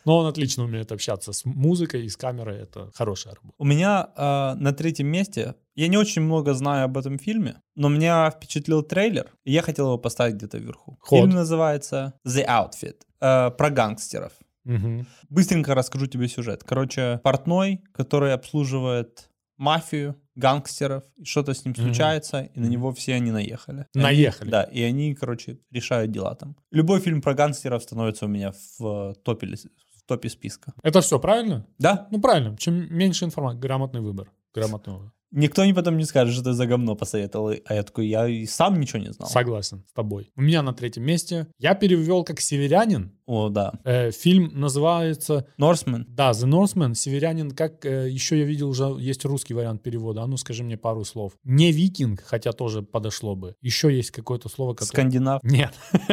Но 0.06 0.18
он 0.18 0.26
отлично 0.26 0.64
умеет 0.64 0.92
общаться 0.92 1.34
с 1.34 1.46
музыкой 1.46 2.06
и 2.06 2.10
с 2.10 2.18
камерой. 2.18 2.58
Это 2.58 2.92
хорошая 2.96 3.36
работа. 3.36 3.56
У 3.60 3.66
меня 3.66 4.10
э, 4.16 4.56
на 4.60 4.74
третьем 4.74 5.08
месте, 5.08 5.56
я 5.76 5.88
не 5.88 5.98
очень 5.98 6.22
много 6.22 6.54
знаю 6.54 6.86
об 6.86 6.98
этом 6.98 7.20
фильме, 7.20 7.62
но 7.76 7.90
меня 7.90 8.30
впечатлил 8.32 8.82
трейлер, 8.84 9.32
и 9.44 9.52
я 9.52 9.62
хотел 9.62 9.88
его 9.88 9.98
поставить 9.98 10.36
где-то 10.36 10.58
вверху. 10.58 10.98
Ход. 11.02 11.20
Фильм 11.20 11.36
называется 11.36 12.14
The 12.26 12.46
Outfit, 12.48 12.96
э, 13.22 13.52
про 13.52 13.70
гангстеров. 13.70 14.34
Мгм. 14.64 15.06
Быстренько 15.30 15.76
расскажу 15.76 16.08
тебе 16.08 16.28
сюжет. 16.28 16.64
Короче, 16.64 17.20
портной, 17.24 17.84
который 17.94 18.34
обслуживает 18.34 19.30
мафию, 19.58 20.16
гангстеров, 20.36 21.04
что-то 21.24 21.54
с 21.54 21.64
ним 21.66 21.76
случается, 21.76 22.42
и 22.42 22.60
на 22.60 22.66
него 22.66 22.92
все 22.94 23.16
они 23.16 23.32
наехали. 23.32 23.88
Наехали. 23.94 24.50
Они, 24.50 24.52
да, 24.52 24.64
и 24.64 24.82
они, 24.82 25.16
короче, 25.16 25.60
решают 25.72 26.12
дела 26.12 26.36
там. 26.36 26.58
Любой 26.72 27.00
фильм 27.00 27.22
про 27.22 27.34
гангстеров 27.34 27.84
становится 27.84 28.26
у 28.26 28.28
меня 28.28 28.52
в 28.52 29.12
э, 29.12 29.14
топе, 29.24 29.48
в 29.48 30.04
топе 30.06 30.30
списка. 30.30 30.74
Это 30.84 31.02
все 31.02 31.20
правильно? 31.20 31.66
Да? 31.78 32.08
Ну, 32.12 32.20
правильно. 32.20 32.58
Чем 32.58 32.94
меньше 32.94 33.26
информации, 33.26 33.60
грамотный 33.60 34.02
выбор. 34.02 34.32
Грамотный 34.54 34.94
выбор. 34.94 35.12
Никто 35.32 35.66
не 35.66 35.74
потом 35.74 35.98
не 35.98 36.06
скажет, 36.06 36.34
что 36.34 36.44
ты 36.44 36.54
за 36.54 36.66
говно 36.66 36.96
посоветовал. 36.96 37.54
А 37.66 37.74
я 37.74 37.84
такой, 37.84 38.08
я 38.08 38.28
и 38.28 38.46
сам 38.46 38.80
ничего 38.80 39.00
не 39.00 39.12
знал. 39.12 39.30
Согласен 39.30 39.84
с 39.88 39.94
тобой. 39.94 40.32
У 40.36 40.42
меня 40.42 40.62
на 40.62 40.74
третьем 40.74 41.04
месте. 41.04 41.48
Я 41.58 41.76
перевел 41.76 42.24
как 42.24 42.40
«Северянин». 42.40 43.12
О, 43.26 43.50
да. 43.50 43.74
Э, 43.84 44.12
фильм 44.12 44.52
называется 44.54 45.48
Норсмен. 45.58 46.06
Да, 46.08 46.32
The 46.32 46.48
Northman, 46.48 46.94
северянин, 46.94 47.52
как 47.52 47.84
э, 47.86 48.08
еще 48.10 48.38
я 48.38 48.46
видел, 48.46 48.70
уже 48.70 48.96
есть 49.00 49.26
русский 49.26 49.56
вариант 49.56 49.82
перевода. 49.82 50.22
А 50.22 50.28
ну 50.28 50.38
скажи 50.38 50.64
мне 50.64 50.78
пару 50.78 51.04
слов. 51.04 51.34
Не 51.44 51.72
викинг, 51.72 52.22
хотя 52.24 52.52
тоже 52.52 52.84
подошло 52.84 53.36
бы. 53.36 53.56
Еще 53.62 53.96
есть 53.96 54.12
какое-то 54.12 54.48
слово, 54.48 54.76
которое... 54.76 54.90
Скандинав. 54.90 55.44
Нет. 55.44 55.74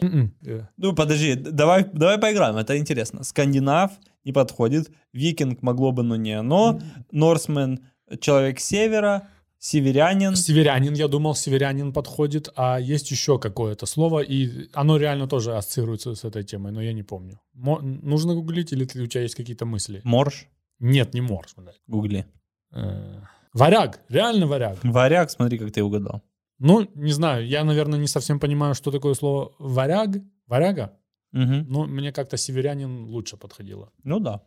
М-м. 0.00 0.34
Ну, 0.76 0.92
подожди, 0.94 1.34
давай, 1.34 1.84
давай 1.92 2.18
поиграем, 2.18 2.56
это 2.56 2.76
интересно. 2.76 3.22
Скандинав 3.22 3.92
не 4.24 4.32
подходит, 4.32 4.90
викинг 5.12 5.62
могло 5.62 5.92
бы, 5.92 6.02
но 6.02 6.16
не 6.16 6.32
оно. 6.32 6.80
Норсмен— 7.10 7.80
человек 8.20 8.60
севера, 8.60 9.28
северянин. 9.58 10.34
Северянин, 10.36 10.94
я 10.94 11.08
думал, 11.08 11.34
северянин 11.34 11.92
подходит, 11.92 12.48
а 12.56 12.78
есть 12.80 13.10
еще 13.10 13.38
какое-то 13.38 13.86
слово, 13.86 14.20
и 14.20 14.68
оно 14.72 14.96
реально 14.96 15.26
тоже 15.28 15.56
ассоциируется 15.56 16.14
с 16.14 16.24
этой 16.24 16.42
темой, 16.44 16.72
но 16.72 16.82
я 16.82 16.92
не 16.92 17.02
помню. 17.02 17.40
Мо- 17.54 17.80
нужно 17.80 18.34
гуглить, 18.34 18.72
или 18.72 18.84
ты- 18.84 19.02
у 19.02 19.06
тебя 19.06 19.22
есть 19.22 19.34
какие-то 19.34 19.64
мысли? 19.66 20.00
Морж. 20.04 20.48
Нет, 20.80 21.14
не 21.14 21.20
морж. 21.20 21.54
блядь. 21.56 21.80
Гугли. 21.86 22.26
Э, 22.72 23.20
Варяг, 23.54 24.00
реально 24.08 24.46
варяг. 24.46 24.78
Варяг, 24.82 25.30
смотри, 25.30 25.58
как 25.58 25.70
ты 25.72 25.82
угадал. 25.82 26.22
Ну, 26.58 26.88
не 26.94 27.12
знаю, 27.12 27.46
я, 27.46 27.64
наверное, 27.64 27.98
не 27.98 28.06
совсем 28.08 28.40
понимаю, 28.40 28.74
что 28.74 28.90
такое 28.90 29.14
слово 29.14 29.52
варяг, 29.58 30.08
варяга, 30.46 30.96
Мгм. 31.32 31.66
но 31.68 31.86
мне 31.86 32.12
как-то 32.12 32.36
северянин 32.36 33.04
лучше 33.06 33.36
подходило, 33.36 33.90
Ну 34.04 34.20
да. 34.20 34.42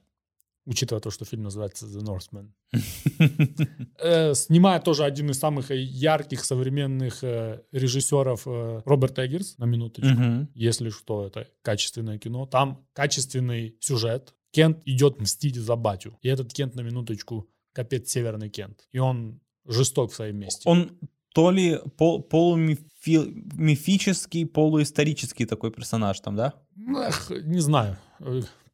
учитывая 0.66 1.02
то, 1.02 1.12
что 1.12 1.26
фильм 1.26 1.44
называется 1.44 1.86
The 1.88 2.02
Northman. 2.04 2.50
Э, 3.98 4.34
Снимает 4.36 4.84
тоже 4.84 5.04
один 5.04 5.30
из 5.30 5.40
самых 5.40 5.72
э, 5.72 5.82
ярких 5.82 6.44
современных 6.46 7.24
э, 7.24 7.62
режиссеров 7.72 8.46
Роберт 8.86 9.18
Эггерс, 9.20 9.58
на 9.58 9.66
минуточку. 9.66 10.48
Если 10.54 10.90
что, 10.90 11.26
это 11.28 11.48
качественное 11.62 12.18
кино. 12.20 12.46
Там 12.46 12.86
качественный 12.94 13.76
сюжет. 13.80 14.34
Кент 14.52 14.82
идет 14.86 15.20
мстить 15.22 15.56
за 15.56 15.76
батю. 15.76 16.18
И 16.22 16.28
этот 16.30 16.54
Кент, 16.54 16.76
на 16.76 16.82
минуточку, 16.82 17.50
капец 17.74 18.10
северный 18.10 18.50
Кент. 18.50 18.88
И 18.94 19.00
он 19.00 19.40
жесток 19.68 20.12
в 20.12 20.16
своем 20.16 20.38
месте. 20.38 20.70
Он 20.70 20.92
то 21.36 21.52
ли 21.52 21.80
пол- 21.98 22.24
полумифический, 22.24 24.46
полуисторический 24.46 25.46
такой 25.46 25.72
персонаж 25.72 26.22
там, 26.22 26.38
да? 26.38 26.54
Эх, 26.78 27.32
не 27.44 27.60
знаю. 27.60 27.98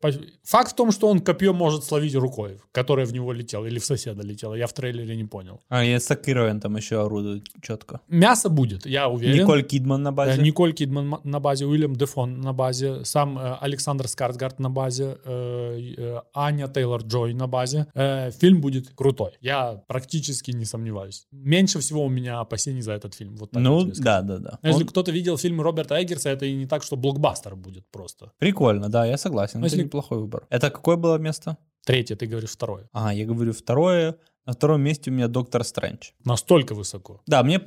Э, 0.03 0.11
Факт 0.43 0.71
в 0.71 0.75
том, 0.75 0.91
что 0.91 1.07
он 1.07 1.19
копье 1.19 1.53
может 1.53 1.83
словить 1.83 2.15
рукой, 2.15 2.57
которая 2.71 3.05
в 3.05 3.13
него 3.13 3.31
летела, 3.33 3.65
или 3.67 3.79
в 3.79 3.85
соседа 3.85 4.23
летела. 4.23 4.55
Я 4.55 4.65
в 4.67 4.73
трейлере 4.73 5.15
не 5.15 5.25
понял. 5.25 5.59
А, 5.69 5.83
и 5.83 5.99
Сакировен 5.99 6.59
там 6.59 6.75
еще 6.77 6.95
орудует 7.05 7.47
четко. 7.61 7.99
Мясо 8.09 8.49
будет, 8.49 8.85
я 8.85 9.07
уверен. 9.07 9.41
Николь 9.43 9.63
Кидман 9.63 10.03
на 10.03 10.09
Э, 10.09 10.11
базе. 10.11 10.41
Николь 10.41 10.73
Кидман 10.73 11.07
ма- 11.07 11.21
на 11.23 11.39
базе, 11.39 11.65
Уильям 11.65 11.95
Дефон 11.95 12.41
на 12.41 12.53
базе, 12.53 13.05
сам 13.05 13.37
э, 13.37 13.57
Александр 13.61 14.07
Скарсгард 14.07 14.59
на 14.59 14.69
базе, 14.69 15.17
э, 15.25 15.93
э, 15.97 16.21
Аня 16.33 16.67
Тейлор 16.67 17.01
Джой 17.03 17.33
на 17.33 17.47
базе. 17.47 17.85
Э, 17.95 18.31
Фильм 18.31 18.61
будет 18.61 18.89
крутой. 18.95 19.31
Я 19.41 19.81
практически 19.87 20.51
не 20.51 20.65
сомневаюсь. 20.65 21.27
Меньше 21.31 21.79
всего 21.79 22.03
у 22.05 22.09
меня 22.09 22.39
опасений 22.39 22.81
за 22.81 22.93
этот 22.93 23.13
фильм. 23.13 23.35
Вот 23.37 23.51
так 23.51 23.61
Ну, 23.63 23.83
да, 23.85 24.21
да, 24.21 24.37
да. 24.37 24.59
Если 24.63 24.81
Он- 24.83 24.87
кто-то 24.87 25.11
видел 25.11 25.37
фильмы 25.37 25.63
Роберта 25.63 25.95
Эггерса, 26.01 26.29
это 26.29 26.45
и 26.45 26.53
не 26.55 26.65
так, 26.65 26.83
что 26.83 26.95
блокбастер 26.97 27.55
будет 27.55 27.83
просто. 27.91 28.31
Прикольно, 28.39 28.89
да, 28.89 29.05
я 29.05 29.17
согласен. 29.17 29.59
Ну, 29.59 29.65
если- 29.65 29.90
неплохой 29.91 30.19
выбор. 30.19 30.47
Это 30.49 30.69
какое 30.69 30.95
было 30.95 31.17
место? 31.17 31.57
Третье, 31.85 32.15
ты 32.15 32.25
говоришь 32.25 32.51
второе. 32.51 32.87
А, 32.93 33.13
я 33.13 33.25
говорю 33.25 33.51
второе. 33.53 34.15
На 34.45 34.53
втором 34.53 34.81
месте 34.81 35.11
у 35.11 35.13
меня 35.13 35.27
Доктор 35.27 35.63
Стрэндж. 35.63 36.11
Настолько 36.25 36.73
высоко. 36.73 37.21
Да, 37.27 37.43
мне 37.43 37.59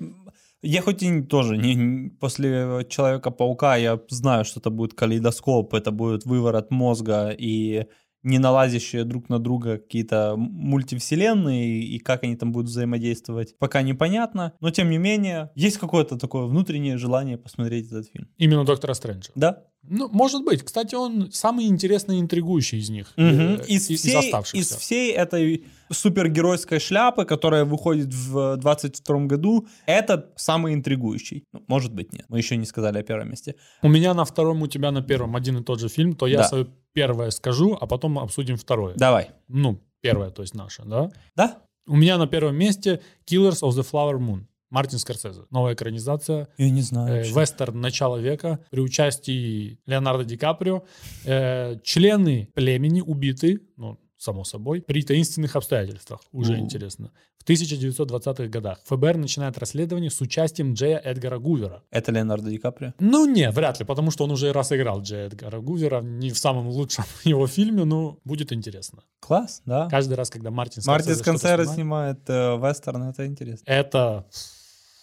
Я 0.62 0.80
хоть 0.82 1.02
и 1.02 1.22
тоже 1.22 1.56
не, 1.56 2.10
после 2.20 2.84
Человека-паука 2.88 3.76
я 3.76 4.00
знаю, 4.08 4.44
что 4.44 4.60
это 4.60 4.70
будет 4.70 4.94
калейдоскоп, 4.94 5.74
это 5.74 5.90
будет 5.90 6.24
выворот 6.24 6.70
мозга 6.70 7.30
и 7.30 7.86
не 8.22 8.38
налазящие 8.38 9.04
друг 9.04 9.28
на 9.28 9.38
друга 9.38 9.76
какие-то 9.76 10.34
мультивселенные, 10.36 11.82
и 11.82 11.98
как 11.98 12.24
они 12.24 12.36
там 12.36 12.52
будут 12.52 12.70
взаимодействовать, 12.70 13.54
пока 13.58 13.82
непонятно. 13.82 14.54
Но 14.60 14.70
тем 14.70 14.88
не 14.90 14.98
менее, 14.98 15.50
есть 15.54 15.76
какое-то 15.76 16.18
такое 16.18 16.46
внутреннее 16.46 16.96
желание 16.96 17.36
посмотреть 17.36 17.88
этот 17.88 18.08
фильм. 18.08 18.28
Именно 18.38 18.64
Доктора 18.64 18.94
Стрэнджа. 18.94 19.30
Да? 19.34 19.64
Ну, 19.88 20.08
может 20.08 20.44
быть. 20.44 20.62
Кстати, 20.62 20.94
он 20.94 21.30
самый 21.32 21.66
интересный 21.66 22.16
и 22.16 22.20
интригующий 22.20 22.78
из 22.78 22.90
них. 22.90 23.12
Э, 23.16 23.56
Из, 23.66 23.90
из 23.90 24.00
всей, 24.00 24.18
оставшихся. 24.18 24.56
из 24.56 24.80
всей 24.80 25.12
этой 25.12 25.64
супергеройской 25.92 26.78
шляпы, 26.80 27.24
которая 27.24 27.64
выходит 27.64 28.12
в 28.12 28.56
22 28.56 29.26
году, 29.26 29.66
этот 29.86 30.32
самый 30.36 30.74
интригующий. 30.74 31.44
Ну, 31.52 31.62
может 31.66 31.92
быть, 31.92 32.12
нет. 32.12 32.24
Мы 32.28 32.38
еще 32.38 32.56
не 32.56 32.64
сказали 32.66 32.98
о 32.98 33.02
первом 33.02 33.30
месте. 33.30 33.54
У 33.82 33.88
меня 33.88 34.14
на 34.14 34.24
втором, 34.24 34.62
у 34.62 34.66
тебя 34.66 34.90
на 34.90 35.02
первом 35.02 35.36
один 35.36 35.58
и 35.58 35.62
тот 35.62 35.80
же 35.80 35.88
фильм, 35.88 36.14
то 36.14 36.26
я 36.26 36.38
Да. 36.38 36.44
свое 36.48 36.66
первое 36.92 37.30
скажу, 37.30 37.76
а 37.80 37.86
потом 37.86 38.18
обсудим 38.18 38.56
второе. 38.56 38.94
Давай. 38.96 39.30
Ну, 39.48 39.80
первое, 40.00 40.30
то 40.30 40.42
есть 40.42 40.54
наше, 40.54 40.82
да? 40.84 41.10
Да? 41.36 41.58
У 41.86 41.96
меня 41.96 42.16
на 42.18 42.26
первом 42.26 42.56
месте 42.56 43.00
Killers 43.30 43.60
of 43.62 43.70
the 43.70 43.84
Flower 43.88 44.18
Moon. 44.18 44.46
Мартин 44.74 44.98
Скорсезе. 44.98 45.42
Новая 45.50 45.74
экранизация. 45.74 46.48
Я 46.58 46.68
не 46.68 46.82
знаю. 46.82 47.24
э, 47.24 47.28
вестерн 47.28 47.80
начала 47.80 48.16
века 48.16 48.58
при 48.70 48.80
участии 48.80 49.78
Леонардо 49.86 50.24
Ди 50.24 50.36
Каприо. 50.36 50.82
Э, 51.24 51.78
члены 51.84 52.48
племени 52.54 53.00
убиты, 53.00 53.60
ну, 53.76 54.00
само 54.16 54.42
собой, 54.42 54.80
при 54.82 55.02
таинственных 55.02 55.54
обстоятельствах. 55.54 56.20
Уже 56.32 56.54
У. 56.54 56.56
интересно. 56.56 57.12
В 57.38 57.48
1920-х 57.48 58.46
годах 58.46 58.80
ФБР 58.86 59.18
начинает 59.18 59.58
расследование 59.58 60.10
с 60.10 60.20
участием 60.22 60.72
Джея 60.72 60.98
Эдгара 60.98 61.38
Гувера. 61.38 61.82
Это 61.90 62.10
Леонардо 62.10 62.50
Ди 62.50 62.58
Каприо? 62.58 62.94
Ну, 62.98 63.26
не, 63.26 63.50
вряд 63.50 63.78
ли, 63.78 63.84
потому 63.84 64.10
что 64.10 64.24
он 64.24 64.30
уже 64.32 64.50
раз 64.52 64.72
играл 64.72 65.02
Джея 65.02 65.26
Эдгара 65.26 65.60
Гувера, 65.60 66.00
не 66.00 66.30
в 66.30 66.38
самом 66.38 66.68
лучшем 66.68 67.04
его 67.24 67.46
фильме, 67.46 67.84
но 67.84 68.18
будет 68.24 68.52
интересно. 68.52 69.04
Класс, 69.20 69.62
да. 69.66 69.88
Каждый 69.88 70.14
раз, 70.14 70.30
когда 70.30 70.50
Мартин 70.50 70.82
Мартин 70.86 71.14
Скорсезе 71.14 71.22
что-то 71.22 71.38
Сконсера 71.38 71.64
снимает, 71.74 72.18
снимает 72.24 72.60
э, 72.64 72.66
вестерн, 72.68 73.02
это 73.04 73.26
интересно. 73.26 73.62
Это... 73.66 74.26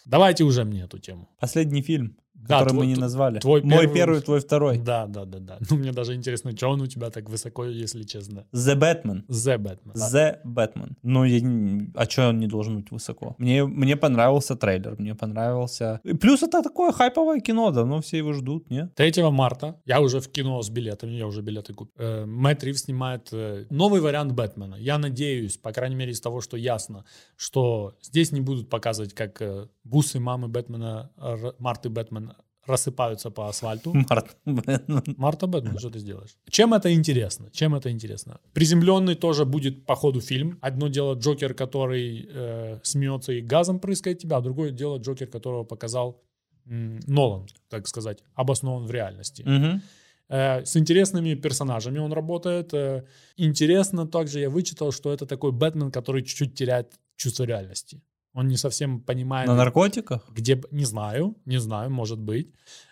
Давайте 0.05 0.43
уже 0.43 0.63
мне 0.63 0.83
эту 0.83 0.99
тему. 0.99 1.29
Последний 1.39 1.81
фильм, 1.81 2.17
Да, 2.47 2.59
который 2.59 2.69
твой- 2.73 2.87
мы 2.87 2.93
не 2.93 2.99
назвали. 2.99 3.39
твой 3.39 3.61
Мой 3.61 3.81
первый- 3.81 3.93
первый, 3.95 4.21
твой 4.21 4.39
второй. 4.39 4.77
Да, 4.77 5.07
да, 5.07 5.25
да, 5.25 5.39
да. 5.39 5.57
Ну, 5.69 5.77
мне 5.77 5.91
даже 5.91 6.13
интересно, 6.15 6.51
что 6.55 6.67
он 6.69 6.81
у 6.81 6.87
тебя 6.87 7.09
так 7.09 7.29
высоко, 7.29 7.65
если 7.65 8.03
честно. 8.03 8.45
The 8.53 8.75
Batman. 8.75 9.23
The 9.27 9.57
Batman. 9.57 9.91
да. 9.93 10.09
The 10.11 10.37
Batman. 10.45 10.91
Ну, 11.03 11.23
я 11.25 11.39
а 11.95 12.05
что 12.09 12.29
он 12.29 12.39
не 12.39 12.47
должен 12.47 12.77
быть 12.77 12.91
высоко? 12.91 13.35
Мне, 13.37 13.65
мне 13.65 13.95
понравился 13.95 14.55
трейлер, 14.55 14.95
мне 14.99 15.15
понравился... 15.15 15.99
И 16.03 16.13
Плюс 16.13 16.43
это 16.43 16.61
такое 16.61 16.91
хайповое 16.91 17.39
кино, 17.39 17.71
давно 17.71 17.99
все 18.01 18.17
его 18.17 18.33
ждут, 18.33 18.69
не? 18.69 18.87
3 18.87 19.23
марта 19.31 19.75
я 19.85 20.01
уже 20.01 20.19
в 20.19 20.27
кино 20.29 20.61
с 20.61 20.69
билетами, 20.69 21.11
я 21.11 21.27
уже 21.27 21.41
билеты 21.41 21.73
купил. 21.73 21.93
Э, 21.97 22.25
Мэтт 22.25 22.63
Ривз 22.63 22.81
снимает 22.83 23.29
э, 23.31 23.65
новый 23.69 24.01
вариант 24.01 24.31
Бэтмена. 24.33 24.75
Я 24.75 24.97
надеюсь, 24.97 25.57
по 25.57 25.71
крайней 25.71 25.95
мере, 25.95 26.11
из 26.11 26.21
того, 26.21 26.41
что 26.41 26.57
ясно, 26.57 27.05
что 27.35 27.93
здесь 28.01 28.31
не 28.31 28.41
будут 28.41 28.69
показывать, 28.69 29.13
как 29.13 29.41
э, 29.41 29.67
бусы 29.83 30.19
мамы 30.19 30.47
Бэтмена, 30.47 31.09
Марты 31.59 31.89
Бэтмена 31.89 32.30
рассыпаются 32.65 33.31
по 33.31 33.47
асфальту. 33.47 33.93
Март 34.09 34.37
Бэтмен. 34.45 35.03
Марта 35.17 35.47
Бэтмен, 35.47 35.77
что 35.79 35.89
ты 35.89 35.99
сделаешь? 35.99 36.37
Чем 36.49 36.73
это 36.73 36.93
интересно? 36.93 37.49
Чем 37.51 37.75
это 37.75 37.89
интересно? 37.89 38.39
Приземленный 38.53 39.15
тоже 39.15 39.45
будет 39.45 39.85
по 39.85 39.95
ходу 39.95 40.21
фильм. 40.21 40.57
Одно 40.61 40.87
дело 40.87 41.15
Джокер, 41.15 41.53
который 41.53 42.29
э, 42.29 42.79
смеется 42.83 43.33
и 43.33 43.41
газом 43.41 43.79
прыскает 43.79 44.19
тебя, 44.19 44.37
а 44.37 44.41
другое 44.41 44.71
дело 44.71 44.97
Джокер, 44.97 45.27
которого 45.27 45.63
показал 45.63 46.21
м, 46.67 46.99
Нолан, 47.07 47.47
так 47.69 47.87
сказать, 47.87 48.23
обоснован 48.35 48.85
в 48.85 48.91
реальности. 48.91 49.43
Мгм. 49.45 49.81
Э, 50.29 50.63
с 50.63 50.77
интересными 50.77 51.35
персонажами 51.35 51.99
он 51.99 52.13
работает. 52.13 52.73
Э, 52.73 53.03
интересно 53.37 54.07
также 54.07 54.39
я 54.39 54.49
вычитал, 54.49 54.91
что 54.91 55.11
это 55.11 55.25
такой 55.25 55.51
Бэтмен, 55.51 55.91
который 55.91 56.23
чуть-чуть 56.23 56.55
теряет 56.55 56.93
чувство 57.17 57.43
реальности. 57.43 58.01
Он 58.33 58.47
не 58.47 58.55
совсем 58.55 59.01
понимает, 59.01 59.47
На 59.49 59.55
наркотиках? 59.55 60.25
где... 60.31 60.61
Не 60.71 60.85
знаю, 60.85 61.35
не 61.45 61.57
знаю, 61.59 61.89
может 61.91 62.17
быть. 62.19 62.47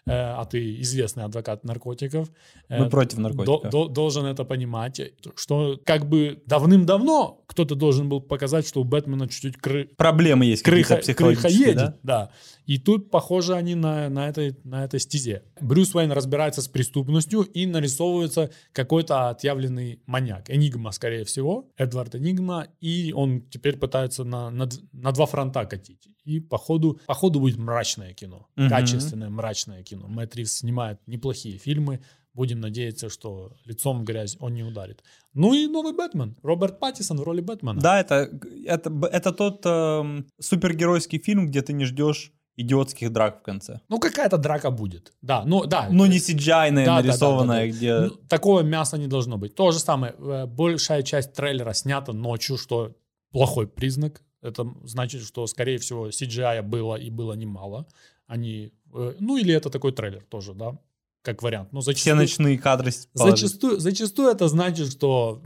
Э, 0.06 0.12
а 0.12 0.44
ты 0.46 0.82
известный 0.82 1.24
адвокат 1.24 1.64
наркотиков. 1.64 2.30
Э, 2.68 2.80
Мы 2.84 2.90
против 2.90 3.16
до- 3.18 3.22
наркотиков. 3.24 3.72
до- 3.72 3.88
должен 3.88 4.26
это 4.26 4.44
понимать, 4.44 5.00
что 5.36 5.80
как 5.86 6.10
бы 6.10 6.42
давным-давно 6.46 7.42
кто-то 7.48 7.76
должен 7.76 8.10
был 8.10 8.20
показать, 8.22 8.68
что 8.68 8.82
у 8.82 8.84
Бэтмена 8.84 9.30
чуть-чуть 9.30 9.56
кры- 9.58 9.88
Проблемы 9.96 10.46
есть 10.46 10.64
крыха, 10.64 10.98
крыха 11.16 11.48
едет, 11.48 11.76
да? 11.76 11.98
да? 12.04 12.32
И 12.70 12.78
тут, 12.78 13.10
похоже, 13.10 13.56
они 13.56 13.74
на, 13.74 14.10
на, 14.10 14.30
этой, 14.30 14.56
на 14.64 14.86
этой 14.86 15.00
стезе. 15.00 15.42
Брюс 15.60 15.96
Уэйн 15.96 16.12
разбирается 16.12 16.62
с 16.62 16.68
преступностью 16.68 17.42
и 17.42 17.66
нарисовывается 17.66 18.52
какой-то 18.74 19.30
отъявленный 19.30 20.04
маньяк. 20.06 20.52
Энигма, 20.52 20.92
скорее 20.92 21.24
всего. 21.24 21.74
Эдвард 21.78 22.14
Энигма. 22.14 22.68
И 22.80 23.12
он 23.12 23.42
теперь 23.50 23.78
пытается 23.78 24.24
на, 24.24 24.52
на, 24.52 24.70
на 24.92 25.12
два 25.12 25.26
фронта 25.26 25.66
катить. 25.66 26.10
И 26.26 26.40
по 26.40 26.60
ходу, 26.60 27.00
по 27.08 27.16
ходу 27.16 27.40
будет 27.40 27.58
мрачное 27.58 28.14
кино. 28.14 28.48
Мгм. 28.56 28.70
Качественное 28.70 29.32
мрачное 29.32 29.82
кино. 29.82 30.08
Мэтт 30.08 30.36
Ривз 30.36 30.58
снимает 30.60 31.00
неплохие 31.08 31.58
фильмы. 31.58 32.02
Будем 32.36 32.60
надеяться, 32.60 33.10
что 33.10 33.52
лицом 33.66 34.02
в 34.02 34.04
грязь 34.04 34.38
он 34.40 34.54
не 34.54 34.62
ударит. 34.62 35.04
Ну 35.34 35.56
и 35.56 35.66
новый 35.66 35.94
Бэтмен. 35.94 36.38
Роберт 36.44 36.80
Паттисон 36.80 37.18
в 37.18 37.24
роли 37.24 37.42
Бэтмена. 37.42 37.82
Да, 37.82 38.00
это, 38.00 38.30
это, 38.64 38.92
это 39.12 39.32
тот 39.32 39.66
эм, 39.66 40.28
супергеройский 40.40 41.18
фильм, 41.18 41.48
где 41.48 41.64
ты 41.64 41.74
не 41.74 41.86
ждешь 41.86 42.32
идиотских 42.62 43.12
драк 43.12 43.40
в 43.40 43.42
конце. 43.44 43.80
Ну, 43.90 44.00
какая-то 44.00 44.38
драка 44.38 44.72
будет. 44.72 45.14
Да, 45.22 45.44
ну 45.46 45.66
да. 45.66 45.88
Ну, 45.92 46.06
не 46.06 46.18
CGI 46.18 46.70
Да, 46.72 46.76
да, 46.76 46.86
да, 46.86 47.02
нарисованная, 47.02 47.66
да, 47.66 47.72
да. 47.72 47.78
где... 47.78 48.00
Ну, 48.00 48.10
такого 48.28 48.62
мяса 48.62 48.98
не 48.98 49.08
должно 49.08 49.38
быть. 49.38 49.56
То 49.56 49.72
же 49.72 49.80
самое. 49.80 50.14
э, 50.18 50.46
Большая 50.46 51.04
часть 51.04 51.34
трейлера 51.34 51.74
снята 51.74 52.14
ночью, 52.14 52.58
что 52.58 52.96
плохой 53.32 53.68
признак. 53.68 54.22
Это 54.42 54.66
значит, 54.84 55.22
что, 55.24 55.48
скорее 55.48 55.78
всего, 55.78 56.10
CGI 56.10 56.62
было 56.62 56.96
и 56.96 57.10
было 57.10 57.34
немало. 57.34 57.86
Они, 58.28 58.72
э, 58.94 59.16
ну, 59.20 59.38
или 59.38 59.54
это 59.54 59.70
такой 59.70 59.92
трейлер 59.92 60.24
тоже, 60.30 60.54
да, 60.54 60.78
как 61.22 61.44
вариант. 61.44 61.72
Но 61.72 61.82
Все 61.82 61.92
зачастую, 61.92 62.16
ночные 62.16 62.58
кадры 62.58 62.92
положить. 63.14 63.40
зачастую, 63.40 63.80
зачастую 63.80 64.30
это 64.30 64.48
значит, 64.48 64.92
что 64.92 65.42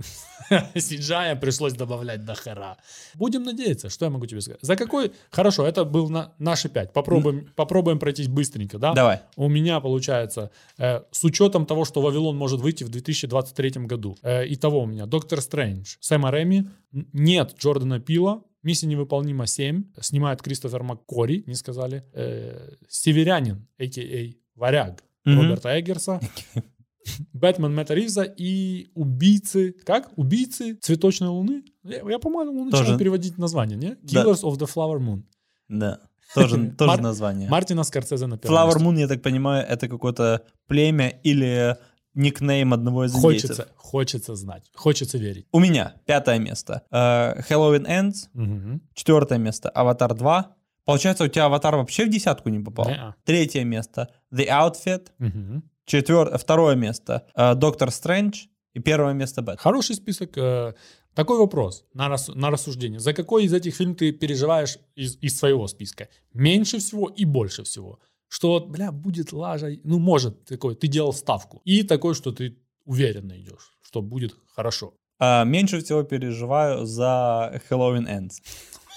CGI 0.52 1.40
пришлось 1.40 1.74
добавлять 1.74 2.26
до 2.26 2.36
хера. 2.36 2.78
Будем 3.16 3.44
надеяться, 3.44 3.90
что 3.90 4.06
я 4.06 4.12
могу 4.12 4.26
тебе 4.26 4.42
сказать. 4.42 4.60
За 4.62 4.76
какой... 4.76 5.12
Хорошо, 5.32 5.66
это 5.66 5.84
был 5.84 6.10
на... 6.10 6.34
наши 6.38 6.70
пять. 6.70 6.94
Попробуем, 6.94 7.50
попробуем 7.56 8.00
пройтись 8.00 8.28
быстренько, 8.28 8.78
да? 8.78 8.94
Давай. 8.94 9.22
У 9.36 9.50
меня 9.50 9.80
получается, 9.80 10.52
э, 10.78 11.02
с 11.12 11.24
учетом 11.24 11.66
того, 11.66 11.86
что 11.86 12.02
Вавилон 12.02 12.38
может 12.38 12.60
выйти 12.62 12.84
в 12.84 12.90
2023 12.90 13.86
году. 13.86 14.16
Э, 14.22 14.44
итого 14.48 14.82
у 14.82 14.86
меня 14.86 15.06
Доктор 15.06 15.42
Стрэндж, 15.42 15.96
Сэма 16.00 16.32
Рэми, 16.32 16.70
нет 16.92 17.56
Джордана 17.58 18.00
Пила, 18.00 18.44
Миссия 18.64 18.88
невыполнима 18.88 19.46
7, 19.46 19.84
снимает 20.00 20.42
Кристофер 20.42 20.84
МакКори, 20.84 21.44
не 21.48 21.56
сказали, 21.56 22.06
э, 22.14 22.76
Северянин, 22.88 23.68
а.к.а. 23.78 24.34
Варяг, 24.56 25.04
Роберта 25.26 25.80
Эггерса, 25.80 26.20
Бэтмен 27.34 27.76
Мэтта 27.76 27.94
Ривза 27.94 28.24
и 28.24 28.88
убийцы, 28.96 29.74
как? 29.86 30.12
Убийцы 30.16 30.76
цветочной 30.76 31.28
луны? 31.30 31.64
Я, 31.84 31.98
я, 32.10 32.20
по-моему, 32.20 32.72
Тоже. 32.72 32.98
переводить 32.98 33.38
название, 33.38 33.78
не? 33.78 33.96
Да. 34.02 34.24
Killers 34.24 34.44
of 34.44 34.58
the 34.58 34.70
Flower 34.74 35.00
Moon. 35.00 35.24
Да. 35.68 36.00
Тоже, 36.34 36.72
тоже 36.78 36.88
Мар- 36.92 37.02
название. 37.02 37.50
Мартина 37.50 37.84
Скорсезе 37.84 38.26
на 38.28 38.38
первом 38.38 38.58
Flower 38.58 38.68
месте. 38.80 38.84
Moon, 38.86 39.00
я 39.00 39.08
так 39.08 39.22
понимаю, 39.22 39.66
это 39.68 39.88
какое-то 39.90 40.44
племя 40.68 41.10
или 41.24 41.78
никнейм 42.14 42.74
одного 42.74 43.06
из 43.06 43.16
индейцев. 43.16 43.50
Хочется, 43.50 43.68
хочется 43.76 44.36
знать, 44.36 44.70
хочется 44.74 45.18
верить. 45.18 45.48
У 45.52 45.60
меня 45.60 45.96
пятое 46.06 46.40
место. 46.40 46.84
Э, 46.92 47.42
Halloween 47.50 47.86
Ends. 47.88 48.30
Мгм. 48.34 48.82
Четвертое 48.94 49.40
место. 49.40 49.70
Аватар 49.70 50.14
2. 50.14 50.56
Получается, 50.86 51.24
у 51.24 51.28
тебя 51.28 51.46
Аватар 51.46 51.76
вообще 51.76 52.06
в 52.06 52.10
десятку 52.10 52.50
не 52.50 52.60
попал? 52.60 52.90
Не-а. 52.90 53.16
Третье 53.26 53.64
место. 53.64 54.10
The 54.34 54.48
Outfit. 54.48 55.08
Мгм. 55.20 55.64
Четвер... 55.86 56.38
Второе 56.38 56.76
место. 56.76 57.26
э, 57.36 57.56
Доктор 57.56 57.92
Стрэндж. 57.92 58.46
И 58.76 58.80
первое 58.80 59.14
место 59.14 59.42
Бэт. 59.42 59.60
Хороший 59.60 59.96
список. 59.96 60.38
э, 60.38 60.74
Такой 61.14 61.38
вопрос 61.38 61.86
на, 61.94 62.08
рас- 62.10 62.36
на 62.36 62.50
рассуждение. 62.50 63.00
За 63.00 63.14
какой 63.14 63.44
из 63.46 63.54
этих 63.54 63.76
фильмов 63.76 63.98
ты 63.98 64.12
переживаешь 64.12 64.78
из, 64.96 65.18
из 65.22 65.38
своего 65.38 65.68
списка? 65.68 66.08
Меньше 66.34 66.78
всего 66.80 67.08
и 67.08 67.26
больше 67.26 67.62
всего? 67.64 68.00
Что, 68.30 68.60
бля, 68.60 68.92
будет 68.92 69.32
лажа. 69.34 69.68
Ну, 69.84 70.00
может, 70.00 70.46
такой, 70.46 70.74
ты 70.76 70.88
делал 70.88 71.14
ставку. 71.14 71.62
И 71.66 71.84
такой, 71.84 72.16
что 72.16 72.32
ты 72.32 72.58
уверенно 72.86 73.34
идешь, 73.40 73.78
что 73.84 74.02
будет 74.02 74.36
хорошо. 74.56 74.94
А, 75.20 75.44
меньше 75.44 75.78
всего 75.82 76.02
переживаю 76.04 76.86
за 76.86 77.62
Halloween 77.70 78.08
Ends. 78.08 78.42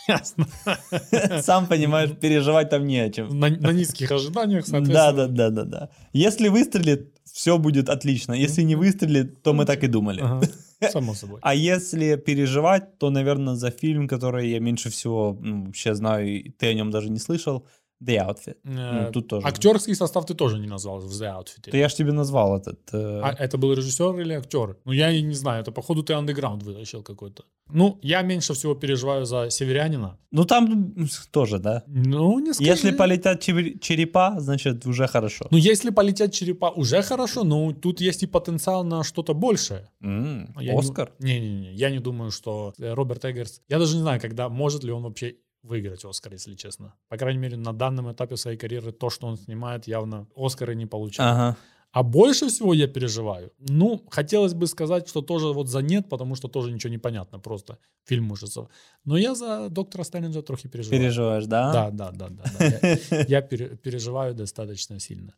Ясно. 0.09 0.47
Сам 1.43 1.67
понимаешь, 1.67 2.11
переживать 2.21 2.71
там 2.71 2.87
не 2.87 2.99
о 2.99 3.11
чем. 3.11 3.39
На, 3.39 3.49
на 3.49 3.73
низких 3.73 4.11
ожиданиях, 4.11 4.65
Да, 4.65 4.71
соответственно. 4.71 5.13
да, 5.13 5.27
да, 5.29 5.51
да, 5.51 5.65
да. 5.65 5.89
Если 6.13 6.49
выстрелит, 6.49 7.13
все 7.25 7.59
будет 7.59 7.89
отлично. 7.89 8.33
Если 8.33 8.63
не 8.63 8.77
выстрелит, 8.77 9.43
то 9.43 9.53
мы 9.53 9.65
так 9.65 9.85
и 9.85 9.89
думали. 9.89 10.21
Ага, 10.23 10.49
Само 10.91 11.15
собой. 11.15 11.41
А 11.43 11.55
если 11.55 12.17
переживать, 12.17 12.99
то, 12.99 13.11
наверное, 13.11 13.55
за 13.55 13.71
фильм, 13.71 14.09
который 14.09 14.49
я 14.51 14.61
меньше 14.61 14.91
всего 14.91 15.37
ну, 15.41 15.67
вообще 15.67 15.95
знаю, 15.95 16.29
и 16.29 16.51
ты 16.51 16.67
о 16.69 16.75
нем 16.75 16.91
даже 16.91 17.11
не 17.11 17.19
слышал, 17.19 17.67
The 18.05 18.17
Outfit. 18.27 18.57
Э, 18.65 19.05
Ну, 19.07 19.13
тут 19.13 19.29
тоже. 19.29 19.47
Актерский 19.47 19.95
состав 19.95 20.27
ты 20.27 20.35
тоже 20.35 20.59
не 20.59 20.67
назвал 20.67 20.99
в 21.01 21.07
The 21.11 21.27
Outfit. 21.39 21.71
Да 21.73 21.79
я 21.79 21.89
ж 21.89 21.95
тебе 21.95 22.13
назвал 22.13 22.57
этот. 22.59 22.79
э, 22.93 23.21
А 23.23 23.33
это 23.45 23.57
был 23.59 23.73
режиссер 23.75 24.21
или 24.21 24.35
актер? 24.35 24.77
Ну, 24.85 24.93
я 24.93 25.21
не 25.21 25.35
знаю, 25.35 25.63
это, 25.63 25.73
походу, 25.73 26.03
ты 26.03 26.13
андеграунд 26.15 26.63
вытащил 26.63 27.03
какой-то. 27.03 27.45
Ну, 27.73 27.99
я 28.03 28.23
меньше 28.23 28.53
всего 28.55 28.75
переживаю 28.75 29.25
за 29.27 29.51
северянина. 29.51 30.19
Ну 30.31 30.45
там 30.45 30.95
тоже, 31.31 31.59
да. 31.59 31.83
Ну, 31.89 32.39
не 32.41 32.53
скажи. 32.53 32.71
Если 32.71 32.91
полетят 32.93 33.41
черепа, 33.81 34.35
значит 34.41 34.87
уже 34.87 35.07
хорошо. 35.07 35.47
Ну, 35.51 35.59
если 35.59 35.91
полетят 35.91 36.33
черепа, 36.33 36.71
уже 36.77 37.03
хорошо, 37.03 37.45
но 37.45 37.73
тут 37.73 38.01
есть 38.01 38.23
и 38.23 38.27
потенциал 38.27 38.85
на 38.85 39.03
что-то 39.05 39.35
большее. 39.35 39.89
М, 40.03 40.55
Я 40.61 40.79
Оскар? 40.79 41.13
Не-не-не, 41.19 41.73
я 41.75 41.91
не 41.91 41.99
думаю, 42.01 42.31
что 42.31 42.73
э, 42.79 42.95
Роберт 42.95 43.25
Эггерс... 43.25 43.61
Я 43.69 43.79
даже 43.79 43.95
не 43.97 44.03
знаю, 44.03 44.21
когда, 44.21 44.49
может 44.49 44.85
ли 44.85 44.93
он 44.93 45.03
вообще 45.03 45.35
выиграть 45.67 46.05
Оскар, 46.05 46.33
если 46.33 46.55
честно. 46.55 46.95
По 47.09 47.17
крайней 47.17 47.41
мере, 47.41 47.57
на 47.57 47.73
данном 47.73 48.11
этапе 48.13 48.37
своей 48.37 48.57
карьеры 48.59 48.93
то, 48.93 49.11
что 49.11 49.27
он 49.27 49.37
снимает, 49.37 49.87
явно 49.89 50.27
Оскары 50.37 50.75
не 50.75 50.87
получает. 50.87 51.31
Ага. 51.31 51.57
А 51.93 52.03
больше 52.03 52.49
всего 52.49 52.75
я 52.75 52.89
переживаю. 52.89 53.53
Ну, 53.59 54.03
хотелось 54.11 54.53
бы 54.53 54.67
сказать, 54.67 55.09
что 55.09 55.23
тоже 55.23 55.47
вот 55.47 55.69
за 55.69 55.81
нет, 55.81 56.09
потому 56.11 56.35
что 56.37 56.49
тоже 56.49 56.71
ничего 56.73 56.91
не 56.91 56.99
понятно, 56.99 57.39
просто 57.39 57.79
фильм 58.05 58.31
ужасов. 58.33 58.69
Но 59.05 59.17
я 59.17 59.35
за 59.35 59.69
доктора 59.71 60.05
Сталинджа 60.05 60.43
трохи 60.43 60.69
переживаю. 60.69 61.01
Переживаешь, 61.01 61.47
да? 61.47 61.73
Да, 61.73 61.91
да, 61.91 62.11
да, 62.13 62.29
да. 62.29 62.45
да. 62.59 62.67
Я, 63.11 63.25
я 63.29 63.41
пере- 63.43 63.77
переживаю 63.77 64.35
достаточно 64.35 65.01
сильно. 65.01 65.33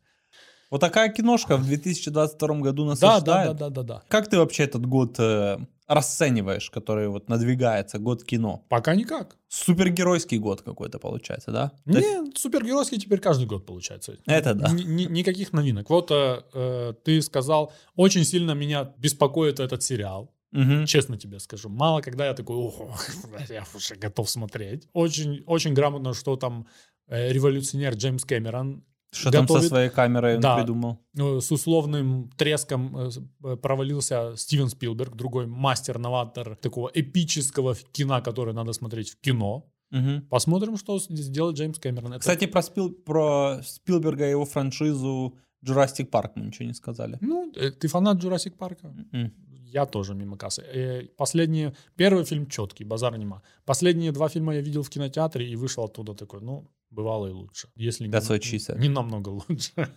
Вот 0.71 0.81
такая 0.81 1.09
киношка 1.13 1.55
в 1.57 1.65
2022 1.65 2.55
году 2.59 2.85
нас 2.85 2.99
Да, 2.99 3.07
да, 3.07 3.15
ожидает. 3.41 3.57
да, 3.57 3.69
да, 3.69 3.83
да, 3.83 3.83
да. 3.83 4.03
Как 4.09 4.27
ты 4.27 4.37
вообще 4.37 4.63
этот 4.63 4.85
год 4.85 5.15
э, 5.19 5.57
расцениваешь, 5.89 6.69
который 6.69 7.07
вот 7.09 7.27
надвигается, 7.29 7.99
год 7.99 8.23
кино? 8.23 8.65
Пока 8.69 8.95
никак. 8.95 9.35
Супергеройский 9.47 10.37
год 10.37 10.61
какой-то 10.61 10.99
получается, 10.99 11.51
да? 11.51 11.71
То 11.85 11.97
есть- 11.99 12.07
Не, 12.07 12.31
супергеройский 12.35 12.99
теперь 12.99 13.19
каждый 13.19 13.47
год 13.47 13.65
получается. 13.65 14.15
Это 14.25 14.53
да. 14.53 14.71
Ни- 14.71 14.83
ни- 14.83 15.05
никаких 15.11 15.51
новинок. 15.51 15.89
Вот 15.89 16.11
э, 16.11 16.41
э, 16.53 16.93
ты 17.03 17.21
сказал, 17.21 17.73
очень 17.95 18.23
сильно 18.23 18.51
меня 18.51 18.93
беспокоит 18.97 19.59
этот 19.59 19.83
сериал. 19.83 20.31
Мгм. 20.51 20.85
Честно 20.85 21.17
тебе 21.17 21.39
скажу. 21.39 21.69
Мало 21.69 22.01
когда 22.01 22.25
я 22.27 22.33
такой, 22.33 22.55
ого, 22.55 22.95
я 23.49 23.65
уже 23.75 23.95
готов 23.95 24.29
смотреть. 24.29 24.87
Очень, 24.93 25.43
очень 25.47 25.73
грамотно, 25.73 26.13
что 26.13 26.35
там 26.37 26.67
э, 27.07 27.31
революционер 27.33 27.93
Джеймс 27.95 28.23
Кэмерон 28.25 28.83
Что 29.11 29.31
там 29.31 29.47
со 29.47 29.53
готовит- 29.53 29.69
своей 29.69 29.89
камерой 29.89 30.35
он 30.35 30.41
Да. 30.41 30.57
придумал? 30.57 30.99
э, 31.17 31.39
с 31.41 31.51
условным 31.51 32.29
треском 32.37 32.95
э, 32.97 33.09
э, 33.43 33.55
провалился 33.57 34.35
Стивен 34.37 34.69
Спилберг, 34.69 35.15
другой 35.15 35.47
мастер-новатор 35.47 36.55
такого 36.55 36.91
эпического 36.93 37.75
кино, 37.91 38.21
которое 38.21 38.53
надо 38.53 38.73
смотреть 38.73 39.09
в 39.11 39.19
кино. 39.19 39.65
Мгм. 39.91 40.21
Посмотрим, 40.29 40.77
что 40.77 40.99
сделает 40.99 41.57
Джеймс 41.57 41.79
Кэмерон. 41.79 42.11
Это- 42.13 42.19
Кстати, 42.19 42.45
про, 42.45 42.61
Спил- 42.61 42.91
про 42.91 43.61
Спилберга 43.63 44.27
и 44.27 44.31
его 44.31 44.45
франшизу 44.45 45.33
Jurassic 45.65 46.05
Парк 46.05 46.33
мы 46.35 46.45
ничего 46.45 46.67
не 46.67 46.73
сказали. 46.75 47.17
ну, 47.21 47.51
э, 47.55 47.71
ты 47.71 47.87
фанат 47.87 48.23
Jurassic 48.23 48.51
Парка? 48.51 48.93
М. 49.11 49.33
Я 49.73 49.85
тоже 49.85 50.15
мимо 50.15 50.37
кассы. 50.37 50.61
Э, 50.61 51.07
Последние... 51.17 51.73
Первый 51.95 52.25
фильм 52.25 52.47
четкий, 52.47 52.85
базар 52.85 53.17
нема. 53.17 53.41
Последние 53.65 54.11
два 54.11 54.29
фильма 54.29 54.55
я 54.55 54.61
видел 54.61 54.81
в 54.81 54.89
кинотеатре 54.89 55.47
и 55.47 55.55
вышел 55.55 55.83
оттуда 55.83 56.13
такой, 56.13 56.41
ну, 56.41 56.71
бывало 56.91 57.27
и 57.27 57.31
лучше. 57.31 57.67
Если 57.75 58.07
не, 58.07 58.11
That's 58.11 58.29
what 58.29 58.39
she 58.39 58.57
said. 58.57 58.79
не 58.79 58.89
намного 58.89 59.29
лучше. 59.29 59.71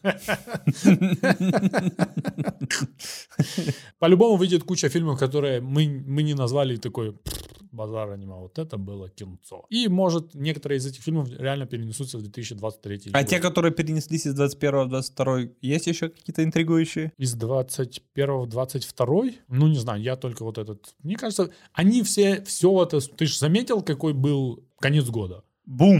По-любому 3.99 4.37
выйдет 4.37 4.65
куча 4.65 4.89
фильмов, 4.89 5.19
которые 5.19 5.61
мы, 5.61 6.03
мы 6.07 6.23
не 6.23 6.35
назвали 6.35 6.77
такой 6.77 7.13
«Пф, 7.13 7.43
базара 7.73 8.17
нема. 8.17 8.37
Вот 8.37 8.59
это 8.59 8.77
было 8.77 9.09
кинцо. 9.09 9.67
И, 9.71 9.89
может, 9.89 10.35
некоторые 10.35 10.79
из 10.79 10.87
этих 10.87 11.03
фильмов 11.03 11.29
реально 11.31 11.67
перенесутся 11.67 12.19
в 12.19 12.23
2023 12.23 13.11
А 13.13 13.21
год. 13.21 13.29
те, 13.29 13.41
которые 13.41 13.73
перенеслись 13.73 14.27
из 14.27 14.35
21 14.35 14.85
в 14.85 14.89
22, 14.89 15.39
есть 15.63 15.87
еще 15.87 16.09
какие-то 16.09 16.45
интригующие? 16.45 17.13
Из 17.19 17.35
21 17.35 18.41
в 18.43 18.47
22 18.49 19.07
ну 19.49 19.69
не 19.69 19.79
знаю, 19.79 20.03
я 20.03 20.17
только 20.17 20.45
вот 20.45 20.59
этот. 20.59 20.95
Мне 21.03 21.17
кажется, 21.17 21.51
они 21.73 22.03
все, 22.03 22.43
все 22.45 22.83
это, 22.83 23.01
ты 23.01 23.27
же 23.27 23.39
заметил, 23.39 23.83
какой 23.83 24.13
был 24.13 24.65
конец 24.79 25.07
года? 25.07 25.43
Бум! 25.65 25.99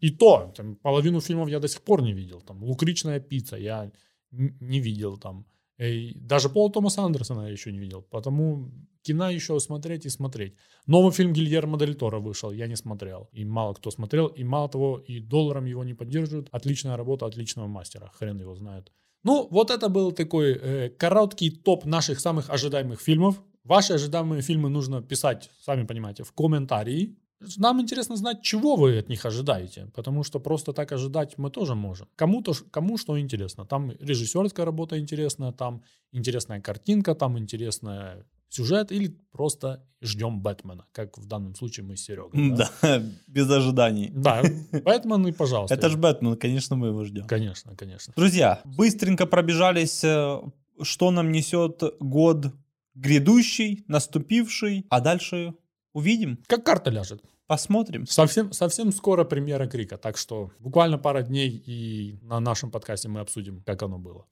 И 0.00 0.10
то, 0.10 0.52
там, 0.56 0.76
половину 0.76 1.20
фильмов 1.20 1.48
я 1.48 1.58
до 1.58 1.68
сих 1.68 1.82
пор 1.82 2.02
не 2.02 2.12
видел. 2.12 2.40
Там, 2.40 2.62
«Лукричная 2.62 3.20
пицца» 3.20 3.56
я 3.56 3.90
не 4.30 4.80
видел 4.80 5.18
там. 5.18 5.44
Эй, 5.80 6.14
даже 6.14 6.50
Пола 6.50 6.70
Томаса 6.70 7.02
Андерсона 7.02 7.46
я 7.46 7.52
еще 7.52 7.72
не 7.72 7.78
видел. 7.78 8.02
Потому 8.02 8.70
кино 9.02 9.30
еще 9.30 9.58
смотреть 9.60 10.06
и 10.06 10.10
смотреть. 10.10 10.54
Новый 10.86 11.10
фильм 11.10 11.32
Гильермо 11.32 11.78
Дель 11.78 11.94
Торо 11.94 12.20
вышел, 12.20 12.52
я 12.52 12.66
не 12.66 12.76
смотрел. 12.76 13.30
И 13.32 13.46
мало 13.46 13.72
кто 13.72 13.90
смотрел. 13.90 14.26
И 14.26 14.44
мало 14.44 14.68
того, 14.68 14.98
и 14.98 15.20
долларом 15.20 15.64
его 15.64 15.82
не 15.84 15.94
поддерживают. 15.94 16.48
Отличная 16.52 16.96
работа 16.96 17.24
отличного 17.26 17.66
мастера. 17.66 18.10
Хрен 18.14 18.40
его 18.40 18.54
знает. 18.54 18.92
Ну, 19.24 19.48
вот 19.50 19.70
это 19.70 19.88
был 19.88 20.12
такой 20.12 20.52
э, 20.52 20.90
короткий 20.90 21.50
топ 21.50 21.86
наших 21.86 22.20
самых 22.20 22.50
ожидаемых 22.50 23.00
фильмов. 23.00 23.42
Ваши 23.64 23.94
ожидаемые 23.94 24.42
фильмы 24.42 24.68
нужно 24.68 25.02
писать, 25.02 25.50
сами 25.62 25.86
понимаете, 25.86 26.24
в 26.24 26.32
комментарии. 26.32 27.16
Нам 27.56 27.80
интересно 27.80 28.16
знать, 28.16 28.42
чего 28.42 28.76
вы 28.76 28.98
от 28.98 29.08
них 29.08 29.24
ожидаете, 29.24 29.90
потому 29.94 30.24
что 30.24 30.40
просто 30.40 30.72
так 30.72 30.92
ожидать 30.92 31.38
мы 31.38 31.50
тоже 31.50 31.74
можем. 31.74 32.06
Кому-то, 32.16 32.52
кому 32.70 32.98
что 32.98 33.18
интересно. 33.18 33.64
Там 33.64 33.92
режиссерская 34.00 34.66
работа 34.66 34.98
интересна, 34.98 35.52
там 35.52 35.82
интересная 36.12 36.60
картинка, 36.60 37.14
там 37.14 37.38
интересный 37.38 38.24
сюжет, 38.50 38.92
или 38.92 39.16
просто 39.32 39.82
ждем 40.02 40.40
Бэтмена, 40.42 40.84
как 40.92 41.16
в 41.18 41.26
данном 41.26 41.54
случае 41.54 41.86
мы 41.86 41.96
с 41.96 42.02
Серегой. 42.02 42.50
Да, 42.56 42.70
Да, 42.82 43.02
без 43.26 43.50
ожиданий. 43.50 44.10
да 44.12 44.42
Бэтмен 44.84 45.26
и 45.28 45.32
пожалуйста. 45.32 45.74
Это 45.74 45.88
ж 45.88 45.96
Бэтмен, 45.96 46.36
конечно, 46.36 46.76
мы 46.76 46.88
его 46.88 47.04
ждем. 47.04 47.26
Конечно, 47.26 47.74
конечно. 47.76 48.12
Друзья, 48.16 48.60
быстренько 48.64 49.26
пробежались, 49.26 50.04
э, 50.04 50.40
что 50.82 51.10
нам 51.10 51.30
несет 51.32 51.82
год 52.00 52.46
грядущий, 52.94 53.84
наступивший, 53.88 54.84
а 54.90 55.00
дальше 55.00 55.54
увидим, 55.92 56.38
Как 56.46 56.64
карта 56.64 56.90
ляжет. 56.90 57.22
посмотрим. 57.46 58.06
Совсем, 58.06 58.52
совсем 58.52 58.92
скоро 58.92 59.24
премьера 59.24 59.66
Крика, 59.66 59.96
так 59.98 60.16
что 60.16 60.50
буквально 60.58 60.98
пара 60.98 61.22
дней 61.22 61.50
и 61.50 62.18
на 62.22 62.40
нашем 62.40 62.70
подкасте 62.70 63.08
мы 63.08 63.20
обсудим, 63.20 63.62
как 63.66 63.82
оно 63.82 63.98
было. 63.98 64.26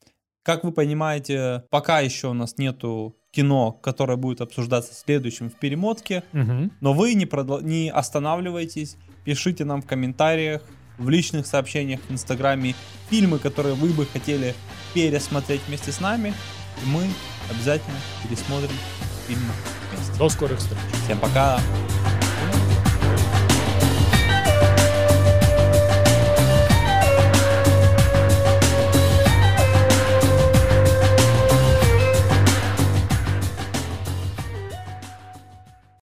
Как 0.44 0.64
вы 0.64 0.72
понимаете, 0.72 1.64
пока 1.70 2.00
еще 2.00 2.28
у 2.28 2.32
нас 2.32 2.56
нету 2.58 3.16
кино, 3.32 3.72
которое 3.72 4.16
будет 4.16 4.40
обсуждаться 4.40 4.94
следующим 4.94 5.50
в 5.50 5.54
перемотке, 5.58 6.22
но 6.32 6.92
вы 6.94 7.14
не, 7.14 7.26
продл- 7.26 7.62
не 7.62 7.90
останавливайтесь, 7.90 8.96
пишите 9.24 9.64
нам 9.64 9.82
в 9.82 9.86
комментариях, 9.86 10.62
в 10.96 11.10
личных 11.10 11.46
сообщениях 11.46 12.00
в 12.08 12.10
Инстаграме 12.12 12.74
фильмы, 13.10 13.38
которые 13.38 13.74
вы 13.74 13.90
бы 13.90 14.06
хотели 14.06 14.54
пересмотреть 14.94 15.60
вместе 15.68 15.92
с 15.92 16.00
нами, 16.00 16.32
и 16.82 16.88
мы 16.88 17.04
обязательно 17.50 17.96
пересмотрим 18.26 18.70
фильмы 19.28 19.52
вместе. 19.92 20.12
До 20.18 20.28
скорых 20.28 20.58
встреч. 20.58 20.78
Всем 21.04 21.18
пока! 21.18 21.60